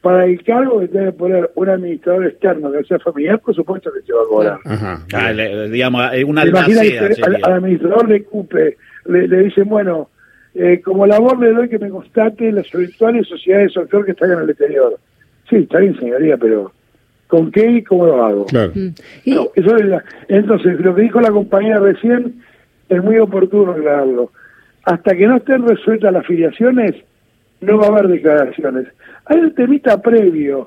Para 0.00 0.24
el 0.26 0.42
cargo 0.42 0.80
que 0.80 0.88
tenga 0.88 1.06
que 1.06 1.12
poner 1.12 1.50
un 1.54 1.68
administrador 1.68 2.26
externo 2.26 2.72
que 2.72 2.82
sea 2.84 2.98
familiar, 2.98 3.38
por 3.38 3.54
supuesto 3.54 3.90
que 3.92 4.00
se 4.04 4.12
va 4.12 4.22
a 4.22 4.26
cobrar. 4.28 4.58
Ajá. 4.64 5.02
Ah, 5.14 5.32
le- 5.32 5.70
digamos, 5.70 6.02
eh, 6.12 6.24
un 6.24 6.36
¿Se 6.38 6.48
imagina 6.48 6.82
que 6.82 6.98
al, 7.22 7.36
al 7.42 7.52
administrador 7.52 8.08
le 8.08 8.22
cupe, 8.24 8.76
le, 9.06 9.28
le 9.28 9.38
dicen, 9.44 9.68
bueno, 9.68 10.10
eh, 10.54 10.80
como 10.84 11.06
labor 11.06 11.38
le 11.40 11.52
doy 11.52 11.68
que 11.68 11.78
me 11.78 11.88
constate 11.88 12.50
las 12.52 12.66
eventuales 12.74 13.26
sociedades 13.28 13.72
de 13.74 13.80
offshore 13.80 14.04
que 14.04 14.12
están 14.12 14.32
en 14.32 14.40
el 14.40 14.50
exterior. 14.50 14.98
Sí, 15.48 15.56
está 15.56 15.78
bien, 15.78 15.98
señoría, 15.98 16.36
pero 16.36 16.72
¿con 17.26 17.50
qué 17.50 17.70
y 17.70 17.82
cómo 17.82 18.06
lo 18.06 18.24
hago? 18.24 18.46
Claro. 18.46 18.72
Mm. 18.74 18.88
Y- 19.24 19.34
No, 19.34 19.48
eso 19.54 19.76
es 19.76 19.84
la- 19.86 20.04
entonces, 20.28 20.80
lo 20.80 20.94
que 20.94 21.02
dijo 21.02 21.20
la 21.20 21.30
compañera 21.30 21.80
recién 21.80 22.42
es 22.88 23.02
muy 23.02 23.18
oportuno 23.18 23.72
aclararlo. 23.72 24.30
Hasta 24.84 25.14
que 25.16 25.26
no 25.26 25.36
estén 25.36 25.66
resueltas 25.66 26.12
las 26.12 26.26
filiaciones, 26.26 26.94
no 27.60 27.78
va 27.78 27.86
a 27.86 27.88
haber 27.90 28.08
declaraciones. 28.08 28.86
Hay 29.26 29.38
un 29.38 29.54
temita 29.54 30.00
previo 30.02 30.66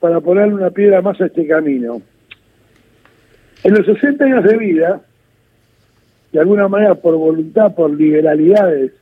para 0.00 0.20
ponerle 0.20 0.54
una 0.54 0.70
piedra 0.70 1.00
más 1.02 1.20
a 1.20 1.26
este 1.26 1.46
camino. 1.46 2.02
En 3.64 3.74
los 3.74 3.86
60 3.86 4.24
años 4.24 4.44
de 4.44 4.56
vida, 4.56 5.00
de 6.32 6.40
alguna 6.40 6.68
manera 6.68 6.94
por 6.94 7.16
voluntad, 7.16 7.74
por 7.74 7.90
liberalidades 7.92 8.92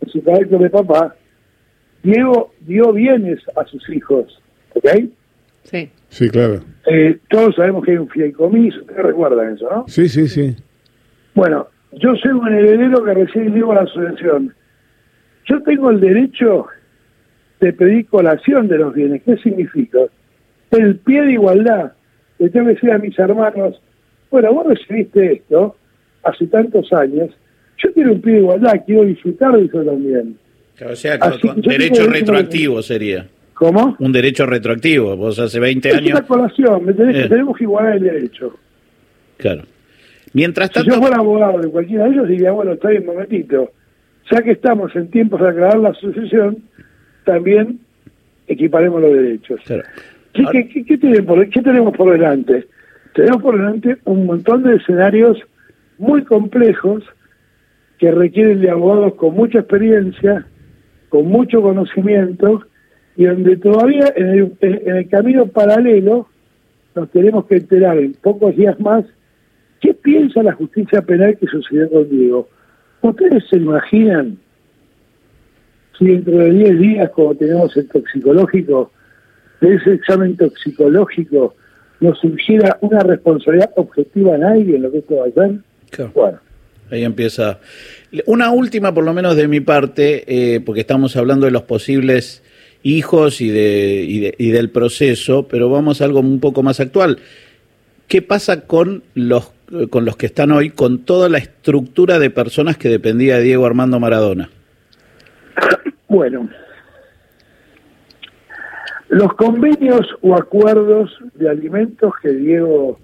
en 0.00 0.08
su 0.08 0.22
carácter 0.22 0.58
de 0.58 0.70
papá, 0.70 1.14
Diego 2.06 2.52
dio 2.60 2.92
bienes 2.92 3.40
a 3.56 3.64
sus 3.64 3.88
hijos. 3.90 4.40
¿Ok? 4.74 4.86
sí. 5.64 5.90
Sí, 6.08 6.30
claro. 6.30 6.60
Eh, 6.86 7.18
todos 7.28 7.56
sabemos 7.56 7.84
que 7.84 7.90
hay 7.90 7.96
un 7.96 8.08
fideicomiso, 8.08 8.80
ustedes 8.80 9.02
recuerdan 9.02 9.54
eso, 9.54 9.68
¿no? 9.68 9.84
Sí, 9.88 10.08
sí, 10.08 10.28
sí. 10.28 10.56
Bueno, 11.34 11.66
yo 11.92 12.14
soy 12.14 12.30
un 12.30 12.46
heredero 12.46 13.04
que 13.04 13.12
recién 13.12 13.52
llevo 13.52 13.74
la 13.74 13.84
sucesión. 13.86 14.54
Yo 15.46 15.60
tengo 15.64 15.90
el 15.90 16.00
derecho 16.00 16.66
de 17.60 17.72
pedir 17.72 18.06
colación 18.06 18.68
de 18.68 18.78
los 18.78 18.94
bienes. 18.94 19.22
¿Qué 19.24 19.36
significa? 19.38 19.98
El 20.70 20.96
pie 21.00 21.22
de 21.22 21.32
igualdad. 21.32 21.92
Le 22.38 22.48
tengo 22.50 22.66
que 22.68 22.74
decir 22.74 22.92
a 22.92 22.98
mis 22.98 23.18
hermanos, 23.18 23.82
bueno, 24.30 24.54
vos 24.54 24.66
recibiste 24.68 25.32
esto 25.32 25.76
hace 26.22 26.46
tantos 26.46 26.92
años, 26.92 27.30
yo 27.78 27.92
quiero 27.92 28.12
un 28.12 28.20
pie 28.20 28.34
de 28.34 28.38
igualdad, 28.38 28.82
quiero 28.86 29.04
disfrutar 29.04 29.56
de 29.56 29.64
eso 29.64 29.82
también. 29.82 30.38
O 30.84 30.94
sea, 30.96 31.14
Así 31.14 31.40
derecho 31.62 32.06
retroactivo 32.06 32.82
sería. 32.82 33.26
¿Cómo? 33.54 33.96
Un 33.98 34.12
derecho 34.12 34.44
retroactivo. 34.44 35.16
Vos 35.16 35.38
hace 35.38 35.58
20 35.58 35.88
Es 35.88 35.94
años. 35.96 36.10
una 36.10 36.22
colación, 36.26 36.84
me 36.84 36.92
tenés- 36.92 37.24
Eh. 37.24 37.28
tenemos 37.28 37.56
que 37.56 37.64
igualar 37.64 37.96
el 37.96 38.02
derecho. 38.02 38.58
Claro. 39.38 39.62
Mientras 40.34 40.68
Si 40.68 40.74
tanto. 40.74 40.94
yo 40.94 41.00
fuera 41.00 41.16
abogado 41.16 41.60
de 41.60 41.68
cualquiera 41.70 42.04
de 42.04 42.10
ellos, 42.10 42.28
diría, 42.28 42.50
bueno, 42.50 42.72
está 42.72 42.90
bien, 42.90 43.02
un 43.08 43.14
momentito. 43.14 43.70
Ya 44.30 44.42
que 44.42 44.50
estamos 44.50 44.94
en 44.96 45.08
tiempos 45.10 45.40
de 45.40 45.48
aclarar 45.48 45.78
la 45.78 45.94
sucesión, 45.94 46.58
también 47.24 47.78
equiparemos 48.46 49.00
los 49.00 49.12
derechos. 49.14 49.60
Claro. 49.64 49.84
¿Qué, 50.34 50.44
qué- 50.52 50.68
qué- 50.68 50.84
qué 50.84 50.98
tienen 50.98 51.24
por- 51.24 51.48
qué 51.48 51.62
tenemos 51.62 51.96
por 51.96 52.12
delante? 52.12 52.66
tenemos 53.14 53.40
por 53.40 53.56
delante 53.56 53.96
un 54.04 54.26
montón 54.26 54.62
de 54.62 54.76
escenarios 54.76 55.38
muy 55.96 56.22
complejos 56.24 57.02
que 57.98 58.10
requieren 58.10 58.60
de 58.60 58.68
abogados 58.68 59.14
con 59.14 59.32
mucha 59.34 59.60
experiencia, 59.60 60.44
con 61.08 61.26
mucho 61.26 61.62
conocimiento, 61.62 62.62
y 63.16 63.24
donde 63.24 63.56
todavía 63.56 64.12
en 64.14 64.28
el, 64.28 64.56
en 64.60 64.96
el 64.96 65.08
camino 65.08 65.46
paralelo 65.46 66.28
nos 66.94 67.10
tenemos 67.10 67.46
que 67.46 67.56
enterar 67.56 67.98
en 67.98 68.14
pocos 68.14 68.56
días 68.56 68.78
más 68.80 69.04
qué 69.80 69.94
piensa 69.94 70.42
la 70.42 70.52
justicia 70.52 71.02
penal 71.02 71.36
que 71.38 71.46
sucedió 71.46 71.88
con 71.90 72.08
Diego. 72.08 72.48
¿Ustedes 73.02 73.44
se 73.48 73.56
imaginan 73.56 74.38
si 75.98 76.06
dentro 76.06 76.38
de 76.38 76.50
10 76.50 76.78
días, 76.78 77.10
como 77.10 77.34
tenemos 77.34 77.76
el 77.76 77.88
toxicológico, 77.88 78.90
de 79.60 79.74
ese 79.74 79.94
examen 79.94 80.36
toxicológico 80.36 81.54
nos 82.00 82.18
surgiera 82.18 82.76
una 82.82 83.00
responsabilidad 83.00 83.70
objetiva 83.76 84.34
en 84.34 84.44
alguien 84.44 84.82
lo 84.82 84.90
que 84.90 84.98
esto 84.98 85.16
va 85.16 85.26
a 85.26 85.30
ser? 85.30 86.10
Bueno. 86.14 86.38
Ahí 86.90 87.04
empieza. 87.04 87.58
Una 88.26 88.50
última, 88.50 88.94
por 88.94 89.04
lo 89.04 89.12
menos 89.12 89.36
de 89.36 89.48
mi 89.48 89.60
parte, 89.60 90.24
eh, 90.26 90.60
porque 90.60 90.80
estamos 90.80 91.16
hablando 91.16 91.46
de 91.46 91.52
los 91.52 91.62
posibles 91.62 92.42
hijos 92.82 93.40
y, 93.40 93.48
de, 93.48 94.34
y, 94.38 94.50
del 94.50 94.70
proceso, 94.70 95.48
pero 95.48 95.68
vamos 95.68 96.00
a 96.00 96.04
algo 96.04 96.20
un 96.20 96.38
poco 96.38 96.62
más 96.62 96.78
actual. 96.78 97.18
¿Qué 98.06 98.22
pasa 98.22 98.66
con 98.66 99.02
los, 99.14 99.52
con 99.90 100.04
los 100.04 100.16
que 100.16 100.26
están 100.26 100.52
hoy, 100.52 100.70
con 100.70 101.00
toda 101.00 101.28
la 101.28 101.38
estructura 101.38 102.20
de 102.20 102.30
personas 102.30 102.76
que 102.76 102.88
dependía 102.88 103.38
de 103.38 103.42
Diego 103.42 103.66
Armando 103.66 103.98
Maradona? 103.98 104.50
Bueno, 106.08 106.48
los 109.08 109.32
convenios 109.34 110.06
o 110.22 110.36
acuerdos 110.36 111.10
de 111.34 111.50
alimentos 111.50 112.12
que 112.22 112.30
Diego 112.30 112.98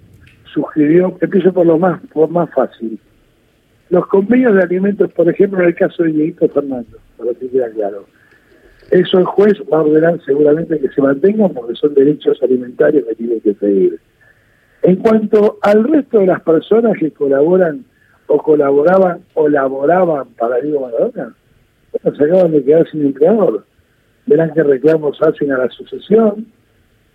sugirió, 0.53 1.17
empiezo 1.21 1.53
por 1.53 1.67
lo 1.67 1.79
más, 1.79 2.01
por 2.12 2.29
más 2.31 2.49
fácil. 2.55 3.01
Los 3.93 4.07
convenios 4.07 4.55
de 4.55 4.63
alimentos, 4.63 5.13
por 5.13 5.29
ejemplo, 5.29 5.61
en 5.61 5.67
el 5.67 5.75
caso 5.75 6.03
de 6.03 6.13
Dieguito 6.13 6.49
Fernando, 6.49 6.97
para 7.19 7.35
que 7.35 7.47
quede 7.47 7.71
claro. 7.73 8.07
Eso 8.91 9.19
el 9.19 9.27
juez 9.27 9.53
va 9.71 9.81
a 9.81 9.83
ordenar 9.83 10.19
seguramente 10.25 10.81
que 10.81 10.89
se 10.89 11.03
mantengan 11.03 11.53
porque 11.53 11.75
son 11.75 11.93
derechos 11.93 12.43
alimentarios 12.43 13.05
que 13.07 13.15
tienen 13.17 13.43
que 13.43 13.53
seguir. 13.53 14.01
En 14.81 14.97
cuanto 14.97 15.59
al 15.61 15.85
resto 15.85 16.21
de 16.21 16.27
las 16.29 16.41
personas 16.41 16.97
que 16.99 17.11
colaboran 17.11 17.85
o 18.29 18.39
colaboraban 18.39 19.25
o 19.35 19.47
laboraban 19.47 20.29
para 20.39 20.57
Diego 20.63 20.81
Maradona, 20.81 21.35
bueno, 21.93 22.17
se 22.17 22.25
acaban 22.25 22.53
de 22.53 22.65
quedar 22.65 22.91
sin 22.91 23.05
empleador. 23.05 23.67
Verán 24.25 24.55
qué 24.55 24.63
reclamos 24.63 25.21
hacen 25.21 25.53
a 25.53 25.59
la 25.59 25.69
sucesión. 25.69 26.47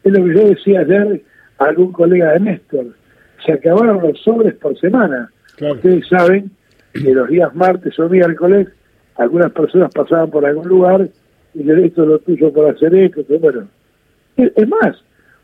Es 0.04 0.14
lo 0.14 0.24
que 0.24 0.34
yo 0.36 0.48
decía 0.50 0.82
ayer 0.82 1.24
a 1.58 1.66
algún 1.66 1.92
colega 1.92 2.34
de 2.34 2.40
Néstor. 2.42 2.86
Se 3.44 3.54
acabaron 3.54 4.00
los 4.00 4.22
sobres 4.22 4.54
por 4.58 4.80
semana. 4.80 5.32
Ustedes 5.60 6.08
saben 6.08 6.52
que 6.94 7.14
los 7.14 7.30
días 7.30 7.54
martes 7.56 7.98
o 8.00 8.10
miércoles 8.10 8.68
algunas 9.16 9.52
personas 9.52 9.92
pasaban 9.94 10.30
por 10.30 10.46
algún 10.46 10.68
lugar 10.68 11.10
y 11.54 11.72
esto 11.72 12.04
es 12.04 12.08
lo 12.08 12.20
tuyo 12.20 12.54
por 12.54 12.70
hacer 12.70 12.94
esto, 12.96 13.24
bueno. 13.40 13.68
Es 14.38 14.68
más, 14.68 14.96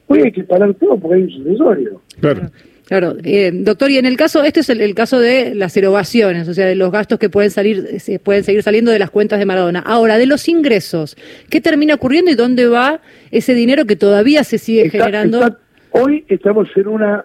hoy 0.07 0.21
hay 0.21 0.31
que 0.31 0.43
parar 0.43 0.73
todo 0.75 0.97
porque 0.97 1.15
hay 1.15 1.23
un 1.23 1.31
sucesorio. 1.31 2.01
Claro. 2.19 2.41
Claro, 2.85 3.15
eh, 3.23 3.49
doctor, 3.53 3.89
y 3.91 3.97
en 3.97 4.05
el 4.05 4.17
caso, 4.17 4.43
este 4.43 4.59
es 4.59 4.69
el, 4.69 4.93
caso 4.93 5.19
de 5.19 5.55
las 5.55 5.75
erogaciones, 5.77 6.49
o 6.49 6.53
sea, 6.53 6.65
de 6.65 6.75
los 6.75 6.91
gastos 6.91 7.17
que 7.17 7.29
pueden 7.29 7.49
salir, 7.49 8.01
se 8.01 8.19
pueden 8.19 8.43
seguir 8.43 8.61
saliendo 8.61 8.91
de 8.91 8.99
las 8.99 9.09
cuentas 9.09 9.39
de 9.39 9.45
Maradona. 9.45 9.79
Ahora, 9.79 10.17
de 10.17 10.25
los 10.25 10.49
ingresos, 10.49 11.15
¿qué 11.49 11.61
termina 11.61 11.95
ocurriendo 11.95 12.29
y 12.29 12.35
dónde 12.35 12.67
va 12.67 12.99
ese 13.31 13.53
dinero 13.53 13.85
que 13.85 13.95
todavía 13.95 14.43
se 14.43 14.57
sigue 14.57 14.89
generando? 14.89 15.57
hoy 15.91 16.25
estamos 16.27 16.67
en 16.75 16.87
una 16.87 17.23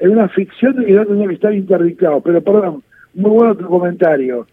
en 0.00 0.10
una 0.10 0.28
ficción 0.28 0.84
y 0.86 0.92
no 0.92 1.06
tenía 1.06 1.28
que 1.28 1.34
estar 1.34 1.54
interdictado, 1.54 2.20
pero 2.20 2.42
perdón, 2.42 2.82
muy 3.18 3.30
bueno 3.30 3.54
tu 3.56 3.66
comentario 3.66 4.46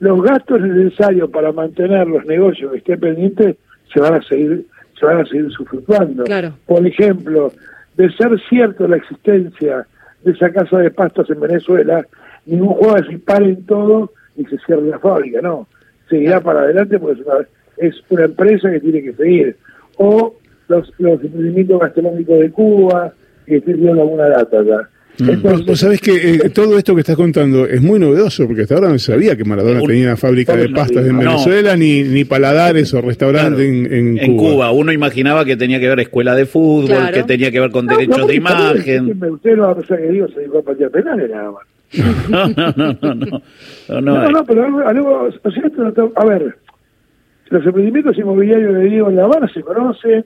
los 0.00 0.22
gastos 0.22 0.60
necesarios 0.60 1.30
para 1.30 1.52
mantener 1.52 2.06
los 2.06 2.24
negocios 2.26 2.72
que 2.72 2.78
estén 2.78 3.00
pendientes 3.00 3.56
se 3.92 4.00
van 4.00 4.14
a 4.14 4.22
seguir 4.22 4.66
se 4.98 5.06
van 5.06 5.20
a 5.20 5.26
seguir 5.26 5.50
sufructuando. 5.50 6.24
Por 6.66 6.86
ejemplo, 6.86 7.52
de 7.96 8.10
ser 8.12 8.30
cierto 8.48 8.86
la 8.86 8.96
existencia 8.96 9.86
de 10.22 10.32
esa 10.32 10.50
casa 10.50 10.78
de 10.78 10.90
pastos 10.90 11.28
en 11.30 11.40
Venezuela, 11.40 12.06
ningún 12.46 12.74
juego 12.74 12.96
se 12.98 13.18
paren 13.18 13.64
todo 13.66 14.12
y 14.36 14.44
se 14.44 14.58
cierre 14.58 14.82
la 14.82 14.98
fábrica, 14.98 15.40
no. 15.42 15.66
Seguirá 16.08 16.40
para 16.40 16.60
adelante 16.60 16.98
porque 16.98 17.20
es 17.20 17.26
una, 17.26 17.46
es 17.78 17.94
una 18.08 18.24
empresa 18.24 18.70
que 18.70 18.80
tiene 18.80 19.02
que 19.02 19.12
seguir. 19.14 19.56
O 19.96 20.34
los, 20.68 20.92
los 20.98 21.22
emprendimientos 21.22 21.80
gastronómicos 21.80 22.38
de 22.38 22.50
Cuba, 22.50 23.12
que 23.46 23.56
estoy 23.56 23.74
viendo 23.74 24.02
alguna 24.02 24.28
data 24.28 24.60
acá. 24.60 24.88
Mm. 25.18 25.64
Vos 25.66 25.78
sabés 25.78 26.00
que 26.00 26.34
eh, 26.34 26.50
todo 26.50 26.76
esto 26.76 26.94
que 26.94 27.02
estás 27.02 27.14
contando 27.16 27.66
es 27.66 27.80
muy 27.80 28.00
novedoso, 28.00 28.46
porque 28.46 28.62
hasta 28.62 28.74
ahora 28.74 28.88
no 28.88 28.98
sabía 28.98 29.36
que 29.36 29.44
Maradona 29.44 29.80
tenía 29.82 30.06
una 30.06 30.16
fábrica 30.16 30.56
de 30.56 30.68
pastas 30.70 31.06
en 31.06 31.18
Venezuela, 31.18 31.76
ni, 31.76 32.02
ni 32.02 32.24
paladares 32.24 32.92
o 32.94 33.00
restaurantes 33.00 33.60
en, 33.60 34.18
en, 34.18 34.36
Cuba. 34.36 34.72
Uno 34.72 34.92
imaginaba 34.92 35.44
que 35.44 35.56
tenía 35.56 35.78
que 35.78 35.88
ver 35.88 36.00
escuela 36.00 36.34
de 36.34 36.46
fútbol, 36.46 37.10
que 37.12 37.22
tenía 37.22 37.52
que 37.52 37.60
ver 37.60 37.70
con 37.70 37.86
derechos 37.86 38.26
de 38.26 38.34
imagen. 38.34 39.22
Usted 39.30 39.56
no 39.56 39.66
a 39.66 39.76
que 39.76 40.08
digo, 40.10 40.26
se 40.28 40.40
dedicó 40.40 40.58
a 40.58 40.62
patear 40.62 40.90
penales 40.90 41.30
nada 41.30 41.52
más. 41.52 41.62
No, 42.28 42.48
no, 42.48 42.74
no, 42.76 43.14
no. 43.14 43.42
No, 43.88 44.00
no, 44.00 44.30
no, 44.30 44.44
pero 44.44 44.88
algo, 44.88 45.28
o 45.42 45.50
sea, 45.50 45.62
esto, 45.64 46.12
a 46.16 46.24
ver, 46.24 46.56
los 47.50 47.64
emprendimientos 47.64 48.18
inmobiliarios 48.18 48.74
de 48.74 48.84
Diego 48.84 49.10
en 49.10 49.16
La 49.16 49.24
Habana 49.24 49.48
se 49.52 49.60
conocen, 49.60 50.24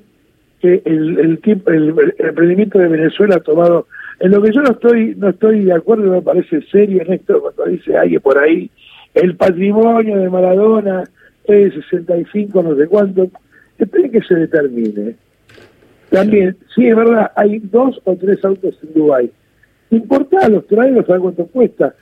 que 0.62 0.80
el, 0.86 1.18
el, 1.18 1.40
el, 1.44 1.94
el 2.18 2.26
emprendimiento 2.28 2.78
de 2.78 2.88
Venezuela 2.88 3.36
ha 3.36 3.40
tomado 3.40 3.86
en 4.20 4.30
lo 4.30 4.42
que 4.42 4.52
yo 4.52 4.62
no 4.62 4.70
estoy 4.72 5.14
no 5.16 5.28
estoy 5.30 5.64
de 5.64 5.74
acuerdo, 5.74 6.10
me 6.10 6.22
parece 6.22 6.62
serio 6.70 7.02
en 7.02 7.12
esto, 7.12 7.40
cuando 7.40 7.64
dice 7.66 7.96
alguien 7.96 8.20
por 8.20 8.38
ahí, 8.38 8.70
el 9.14 9.36
patrimonio 9.36 10.16
de 10.16 10.28
Maradona 10.28 11.04
es 11.44 11.74
65, 11.74 12.62
no 12.62 12.76
sé 12.76 12.86
cuánto, 12.86 13.30
esperen 13.78 14.10
que 14.10 14.22
se 14.22 14.34
determine. 14.34 15.14
También, 16.10 16.56
sí, 16.74 16.86
es 16.86 16.96
verdad, 16.96 17.32
hay 17.36 17.58
dos 17.58 18.00
o 18.04 18.16
tres 18.16 18.44
autos 18.44 18.78
en 18.82 18.94
Dubái. 18.94 19.30
Importa 19.90 20.48
los 20.48 20.66
traerlos, 20.66 21.06
¿sabes 21.06 21.22
cuánto 21.22 21.46
cuesta? 21.46 21.94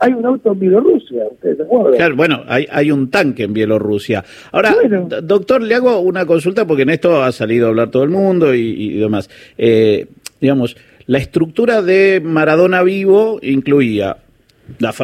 hay 0.00 0.12
un 0.12 0.26
auto 0.26 0.52
en 0.52 0.58
Bielorrusia, 0.58 1.24
¿ustedes 1.30 1.56
se 1.56 1.62
acuerdan? 1.62 1.94
Claro, 1.94 2.16
bueno, 2.16 2.42
hay, 2.48 2.66
hay 2.68 2.90
un 2.90 3.08
tanque 3.08 3.44
en 3.44 3.52
Bielorrusia. 3.52 4.24
Ahora, 4.50 4.74
doctor, 5.22 5.62
le 5.62 5.76
hago 5.76 6.00
una 6.00 6.26
consulta 6.26 6.66
porque 6.66 6.82
en 6.82 6.90
esto 6.90 7.22
ha 7.22 7.30
salido 7.30 7.66
a 7.66 7.68
hablar 7.68 7.90
todo 7.90 8.02
el 8.02 8.10
mundo 8.10 8.52
y, 8.52 8.60
y 8.60 8.98
demás. 8.98 9.30
Eh, 9.56 10.08
digamos, 10.40 10.76
la 11.06 11.18
estructura 11.18 11.82
de 11.82 12.20
Maradona 12.22 12.82
vivo 12.82 13.38
incluía 13.42 14.18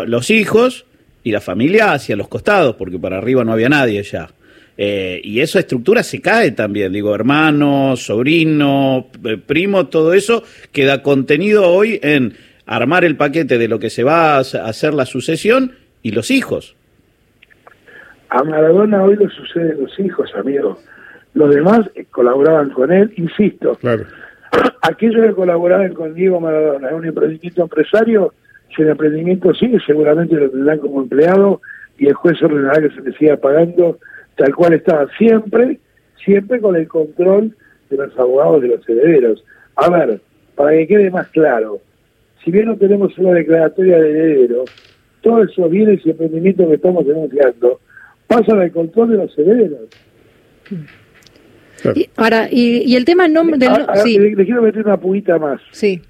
los 0.07 0.31
hijos 0.31 0.87
y 1.25 1.33
la 1.33 1.41
familia 1.41 1.93
hacia 1.93 2.17
los 2.17 2.29
costados, 2.29 2.77
porque 2.77 2.99
para 2.99 3.19
arriba 3.19 3.45
no 3.45 3.53
había 3.53 3.69
nadie 3.69 4.03
ya. 4.03 4.29
Eh, 4.77 5.21
y 5.25 5.41
esa 5.41 5.59
estructura 5.59 6.05
se 6.05 6.21
cae 6.21 6.53
también, 6.53 6.93
digo, 6.93 7.13
hermano, 7.13 7.97
sobrino, 7.97 9.09
eh, 9.25 9.37
primo, 9.37 9.89
todo 9.89 10.15
eso 10.15 10.45
queda 10.71 11.03
contenido 11.03 11.69
hoy 11.69 11.99
en 12.01 12.35
armar 12.65 13.05
el 13.05 13.17
paquete 13.17 13.59
de 13.59 13.67
lo 13.67 13.81
que 13.81 13.91
se 13.91 14.05
va 14.05 14.37
a 14.37 14.39
hacer 14.39 14.95
la 14.95 15.05
sucesión 15.05 15.73
y 16.03 16.13
los 16.13 16.31
hijos. 16.31 16.77
A 18.29 18.45
Maradona 18.45 19.03
hoy 19.03 19.17
le 19.17 19.29
suceden 19.31 19.83
los 19.83 19.99
hijos, 19.99 20.31
amigo. 20.37 20.79
Los 21.35 21.53
demás 21.53 21.81
colaboraban 22.11 22.71
con 22.71 22.93
él, 22.93 23.13
insisto. 23.17 23.75
Claro 23.77 24.05
aquellos 24.83 25.27
que 25.27 25.35
colaboraban 25.35 25.95
con 25.95 26.15
Diego 26.15 26.41
Maradona 26.41 26.89
en 26.89 26.95
un 26.95 27.07
emprendimiento 27.07 27.63
empresario, 27.63 28.35
si 28.75 28.83
el 28.83 28.89
emprendimiento 28.89 29.55
sigue, 29.55 29.79
seguramente 29.87 30.37
lo 30.37 30.51
tendrán 30.51 30.79
como 30.79 31.03
empleado 31.03 31.61
y 31.99 32.07
el 32.07 32.15
juez 32.15 32.41
ordenará 32.43 32.81
que 32.81 32.95
se 32.95 33.03
le 33.03 33.13
siga 33.17 33.37
pagando 33.37 33.99
tal 34.37 34.55
cual 34.55 34.75
estaba 34.75 35.07
siempre, 35.19 35.81
siempre 36.25 36.61
con 36.61 36.77
el 36.77 36.87
control 36.87 37.57
de 37.91 37.97
los 37.97 38.17
abogados 38.19 38.63
de 38.63 38.69
los 38.69 38.89
herederos. 38.89 39.45
A 39.77 39.91
ver, 39.91 40.21
para 40.55 40.71
que 40.71 40.87
quede 40.87 41.11
más 41.11 41.29
claro, 41.29 41.81
si 42.45 42.51
bien 42.51 42.67
no 42.67 42.77
tenemos 42.77 43.17
una 43.19 43.33
declaratoria 43.33 43.99
de 43.99 44.11
heredero, 44.11 44.65
todos 45.23 45.51
esos 45.51 45.71
bienes 45.71 46.05
y 46.05 46.11
emprendimientos 46.11 46.69
que 46.69 46.75
estamos 46.75 47.07
denunciando 47.07 47.81
pasan 48.27 48.61
al 48.61 48.71
control 48.71 49.11
de 49.11 49.17
los 49.17 49.39
herederos. 49.39 49.89
Y, 51.95 52.09
ahora, 52.17 52.49
y, 52.51 52.95
el 52.97 53.05
tema 53.05 53.29
no, 53.29 53.45
del, 53.45 53.69
ah, 53.69 53.87
ah, 53.89 54.03
le, 54.05 54.35
quiero 54.45 54.63
meter 54.63 54.85
una 54.85 54.97
puñita 54.97 55.39
más. 55.39 55.61
Sí. 55.73 56.01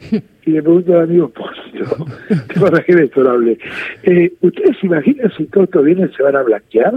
Y 0.46 0.52
le 0.52 0.62
pregunto 0.62 0.94
al 0.94 1.02
amigo 1.02 1.28
Pósito, 1.28 2.06
que 2.48 2.58
para 2.58 2.82
que 2.82 2.92
esto 2.92 3.28
hable. 3.28 3.58
Eh, 4.02 4.32
¿Ustedes 4.40 4.78
se 4.80 4.86
imaginan 4.86 5.30
si 5.36 5.44
todos 5.44 5.66
estos 5.66 5.84
bienes 5.84 6.10
se 6.16 6.22
van 6.22 6.36
a 6.36 6.42
blanquear? 6.42 6.94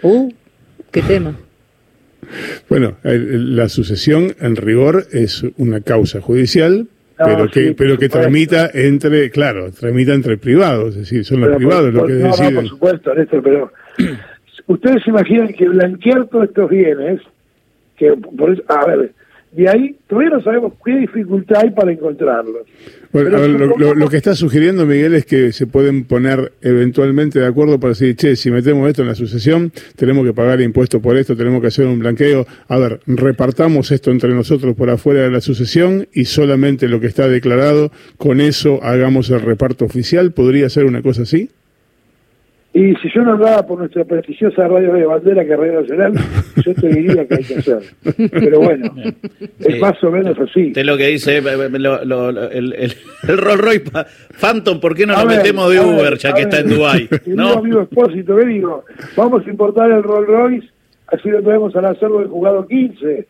Uh, 0.00 0.32
qué 0.90 1.02
tema. 1.02 1.36
Bueno, 2.70 2.96
la 3.02 3.68
sucesión 3.68 4.34
en 4.40 4.56
rigor 4.56 5.04
es 5.12 5.44
una 5.58 5.82
causa 5.82 6.22
judicial, 6.22 6.88
pero 7.18 7.50
que 7.50 7.74
pero 7.76 7.98
que 7.98 8.08
tramita 8.08 8.70
entre, 8.72 9.30
claro, 9.30 9.70
tramita 9.70 10.14
entre 10.14 10.36
privados, 10.36 10.94
es 10.94 11.00
decir, 11.00 11.24
son 11.24 11.40
los 11.40 11.56
privados 11.56 11.92
los 11.92 12.06
que 12.06 12.12
deciden. 12.14 12.54
No, 12.54 12.60
por 12.60 12.68
supuesto, 12.70 13.14
Néstor, 13.14 13.42
pero 13.42 13.72
Ustedes 14.66 15.02
se 15.04 15.10
imaginan 15.10 15.48
que 15.52 15.68
blanquear 15.68 16.26
todos 16.28 16.44
estos 16.48 16.70
bienes, 16.70 17.20
que 17.96 18.12
por 18.36 18.50
eso, 18.52 18.62
a 18.68 18.86
ver, 18.86 19.12
De 19.52 19.68
ahí 19.68 19.94
todavía 20.08 20.30
no 20.30 20.42
sabemos 20.42 20.72
qué 20.84 20.96
dificultad 20.96 21.60
hay 21.62 21.70
para 21.70 21.92
encontrarlos. 21.92 22.62
Bueno, 23.12 23.38
ver, 23.38 23.50
lo, 23.50 23.76
lo- 23.78 23.94
lo 23.94 24.08
que 24.08 24.16
está 24.16 24.34
sugiriendo 24.34 24.84
Miguel 24.84 25.14
es 25.14 25.24
que 25.26 25.52
se 25.52 25.68
pueden 25.68 26.06
poner 26.06 26.50
eventualmente 26.60 27.38
de 27.38 27.46
acuerdo 27.46 27.78
para 27.78 27.90
decir, 27.90 28.16
che, 28.16 28.34
si 28.34 28.50
metemos 28.50 28.88
esto 28.88 29.02
en 29.02 29.08
la 29.08 29.14
sucesión, 29.14 29.70
tenemos 29.94 30.26
que 30.26 30.32
pagar 30.32 30.60
impuestos 30.60 31.00
por 31.00 31.16
esto, 31.16 31.36
tenemos 31.36 31.60
que 31.60 31.68
hacer 31.68 31.86
un 31.86 32.00
blanqueo. 32.00 32.44
A 32.66 32.78
ver, 32.80 32.98
repartamos 33.06 33.92
esto 33.92 34.10
entre 34.10 34.34
nosotros 34.34 34.74
por 34.74 34.90
afuera 34.90 35.20
de 35.22 35.30
la 35.30 35.40
sucesión 35.40 36.08
y 36.12 36.24
solamente 36.24 36.88
lo 36.88 36.98
que 36.98 37.06
está 37.06 37.28
declarado, 37.28 37.92
con 38.18 38.40
eso 38.40 38.82
hagamos 38.82 39.30
el 39.30 39.40
reparto 39.40 39.84
oficial. 39.84 40.32
¿Podría 40.32 40.68
ser 40.68 40.84
una 40.86 41.00
cosa 41.00 41.22
así? 41.22 41.50
Y 42.76 42.92
si 42.96 43.08
yo 43.14 43.22
no 43.22 43.34
hablaba 43.34 43.64
por 43.64 43.78
nuestra 43.78 44.04
prestigiosa 44.04 44.66
radio 44.66 44.92
de 44.94 45.04
bandera 45.06 45.44
que 45.44 45.52
es 45.52 45.58
Radio 45.58 45.80
Nacional, 45.82 46.12
yo 46.66 46.74
te 46.74 46.88
diría 46.88 47.24
que 47.26 47.34
hay 47.36 47.44
que 47.44 47.54
hacer. 47.54 47.78
Pero 48.32 48.60
bueno, 48.60 48.92
es 49.60 49.80
más 49.80 50.02
o 50.02 50.10
menos 50.10 50.36
así. 50.40 50.66
Usted 50.68 50.84
lo 50.84 50.96
que 50.96 51.06
dice, 51.06 51.38
eh, 51.38 51.42
eh, 51.46 51.78
lo- 51.78 52.04
lo- 52.04 52.32
lo- 52.32 52.50
el, 52.50 52.72
el, 52.72 52.92
el 53.28 53.38
Rolls 53.38 53.60
Royce 53.60 53.84
Phantom, 54.40 54.80
¿por 54.80 54.96
qué 54.96 55.06
no 55.06 55.14
A 55.16 55.22
lo 55.22 55.28
ver, 55.28 55.36
metemos 55.38 55.70
de 55.72 55.78
ver, 55.78 55.86
Uber 55.86 56.18
ya 56.18 56.32
que 56.34 56.42
está 56.42 56.58
en 56.58 56.68
Dubái? 56.70 57.08
Mi 57.26 57.34
¿No? 57.36 57.52
amigo 57.52 57.82
Expósito, 57.82 58.36
¿qué 58.36 58.46
digo? 58.46 58.84
Vamos 59.16 59.46
a 59.46 59.50
importar 59.50 59.92
el 59.92 60.02
Rolls 60.02 60.26
Royce, 60.26 60.68
así 61.06 61.28
lo 61.28 61.42
traemos 61.42 61.76
al 61.76 61.84
hacerlo 61.84 62.18
del 62.18 62.28
jugado 62.28 62.66
15. 62.66 63.26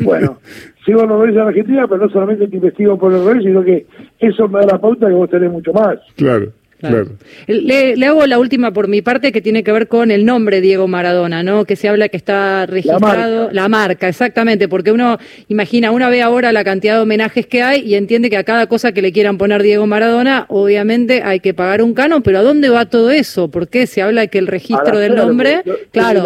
Bueno, 0.00 0.38
sigo 0.86 1.00
los 1.04 1.20
Royce 1.20 1.38
en 1.38 1.46
Argentina, 1.48 1.86
pero 1.86 2.06
no 2.06 2.10
solamente 2.10 2.48
te 2.48 2.56
investigo 2.56 2.96
por 2.98 3.12
el 3.12 3.22
Royce, 3.22 3.48
sino 3.48 3.62
que 3.62 3.84
eso 4.18 4.48
me 4.48 4.60
da 4.60 4.66
la 4.72 4.78
pauta 4.80 5.08
que 5.08 5.12
vos 5.12 5.28
tenés 5.28 5.50
mucho 5.52 5.74
más. 5.74 5.98
Claro, 6.16 6.46
claro. 6.90 7.06
Le, 7.46 7.96
le 7.96 8.06
hago 8.06 8.26
la 8.26 8.38
última 8.38 8.72
por 8.72 8.88
mi 8.88 9.02
parte 9.02 9.32
que 9.32 9.40
tiene 9.40 9.62
que 9.64 9.72
ver 9.72 9.88
con 9.88 10.10
el 10.10 10.24
nombre 10.24 10.60
Diego 10.60 10.86
Maradona, 10.88 11.42
¿no? 11.42 11.64
Que 11.64 11.76
se 11.76 11.88
habla 11.88 12.08
que 12.08 12.16
está 12.16 12.66
registrado. 12.66 13.00
marca. 13.00 13.48
La 13.52 13.68
marca, 13.68 14.08
exactamente, 14.08 14.68
porque 14.68 14.92
uno 14.92 15.18
imagina, 15.48 15.90
uno 15.90 16.08
ve 16.10 16.22
ahora 16.22 16.52
la 16.52 16.64
cantidad 16.64 16.96
de 16.96 17.00
homenajes 17.02 17.46
que 17.46 17.62
hay 17.62 17.80
y 17.80 17.94
entiende 17.94 18.28
que 18.30 18.36
a 18.36 18.44
cada 18.44 18.66
cosa 18.66 18.92
que 18.92 19.02
le 19.02 19.12
quieran 19.12 19.38
poner 19.38 19.62
Diego 19.62 19.86
Maradona, 19.86 20.46
obviamente 20.48 21.22
hay 21.22 21.40
que 21.40 21.54
pagar 21.54 21.82
un 21.82 21.94
canon, 21.94 22.22
pero 22.22 22.38
¿a 22.38 22.42
dónde 22.42 22.68
va 22.68 22.86
todo 22.86 23.10
eso? 23.10 23.50
¿Por 23.50 23.68
qué 23.68 23.86
se 23.86 24.02
habla 24.02 24.26
que 24.26 24.38
el 24.38 24.46
registro 24.46 24.98
del 24.98 25.14
nombre? 25.14 25.62
yo- 25.64 25.74
Claro, 25.92 26.24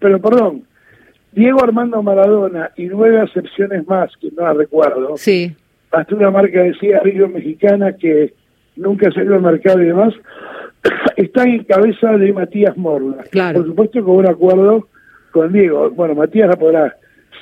Pero 0.00 0.20
perdón, 0.20 0.62
Diego 1.32 1.62
Armando 1.62 2.02
Maradona 2.02 2.70
y 2.76 2.86
nueve 2.86 3.20
acepciones 3.20 3.86
más, 3.86 4.10
que 4.20 4.28
no 4.36 4.44
las 4.44 4.56
recuerdo, 4.56 5.16
sí, 5.16 5.52
hasta 5.92 6.14
una 6.14 6.30
marca 6.30 6.62
de 6.62 6.74
cigarrillos 6.80 7.30
mexicana 7.30 7.92
que 7.96 8.32
nunca 8.80 9.10
salió 9.12 9.34
al 9.34 9.42
mercado 9.42 9.82
y 9.82 9.86
demás, 9.86 10.14
están 11.16 11.48
en 11.48 11.64
cabeza 11.64 12.12
de 12.16 12.32
Matías 12.32 12.76
Morla. 12.76 13.24
Claro. 13.30 13.60
Por 13.60 13.68
supuesto 13.68 14.04
con 14.04 14.16
un 14.16 14.26
acuerdo 14.26 14.88
con 15.30 15.52
Diego. 15.52 15.90
Bueno, 15.90 16.14
Matías 16.14 16.48
la 16.48 16.56
podrá 16.56 16.96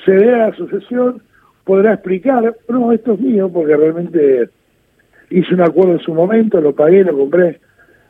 ceder 0.05 0.35
a 0.35 0.49
la 0.49 0.55
sucesión, 0.55 1.21
podrá 1.63 1.93
explicar, 1.93 2.55
no, 2.67 2.91
esto 2.91 3.13
es 3.13 3.19
mío, 3.19 3.49
porque 3.51 3.75
realmente 3.75 4.49
hice 5.29 5.53
un 5.53 5.61
acuerdo 5.61 5.93
en 5.93 5.99
su 5.99 6.13
momento, 6.13 6.61
lo 6.61 6.73
pagué, 6.73 7.03
lo 7.03 7.17
compré. 7.17 7.59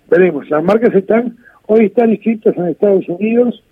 Veremos, 0.09 0.49
las 0.49 0.63
marcas 0.63 0.93
están, 0.95 1.37
hoy 1.67 1.85
están 1.85 2.09
inscritas 2.09 2.57
en 2.57 2.67
Estados 2.67 3.07
Unidos, 3.07 3.63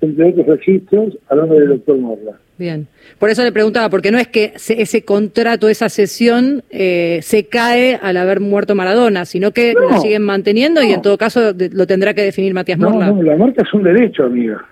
entre 0.00 0.30
otros 0.30 0.46
registros, 0.46 1.18
a 1.28 1.34
nombre 1.34 1.60
del 1.60 1.70
doctor 1.70 1.98
Morla. 1.98 2.38
Bien. 2.58 2.88
Por 3.18 3.30
eso 3.30 3.42
le 3.44 3.52
preguntaba, 3.52 3.88
porque 3.88 4.10
no 4.10 4.18
es 4.18 4.28
que 4.28 4.52
se- 4.56 4.80
ese 4.82 5.04
contrato, 5.04 5.68
esa 5.68 5.88
sesión 5.88 6.62
eh, 6.70 7.20
se 7.22 7.46
cae 7.46 7.98
al 8.02 8.16
haber 8.16 8.40
muerto 8.40 8.74
Maradona, 8.74 9.24
sino 9.24 9.52
que 9.52 9.74
No, 9.74 9.90
lo 9.90 10.00
siguen 10.00 10.22
manteniendo 10.22 10.82
y 10.82 10.88
no. 10.88 10.94
en 10.94 11.02
todo 11.02 11.16
caso 11.16 11.52
de- 11.52 11.70
lo 11.70 11.86
tendrá 11.86 12.14
que 12.14 12.22
definir 12.22 12.52
Matías 12.54 12.78
No, 12.78 12.90
Morla. 12.90 13.06
no, 13.12 13.22
la 13.22 13.36
marca 13.36 13.62
es 13.62 13.72
un 13.72 13.82
derecho, 13.84 14.24
amiga. 14.24 14.64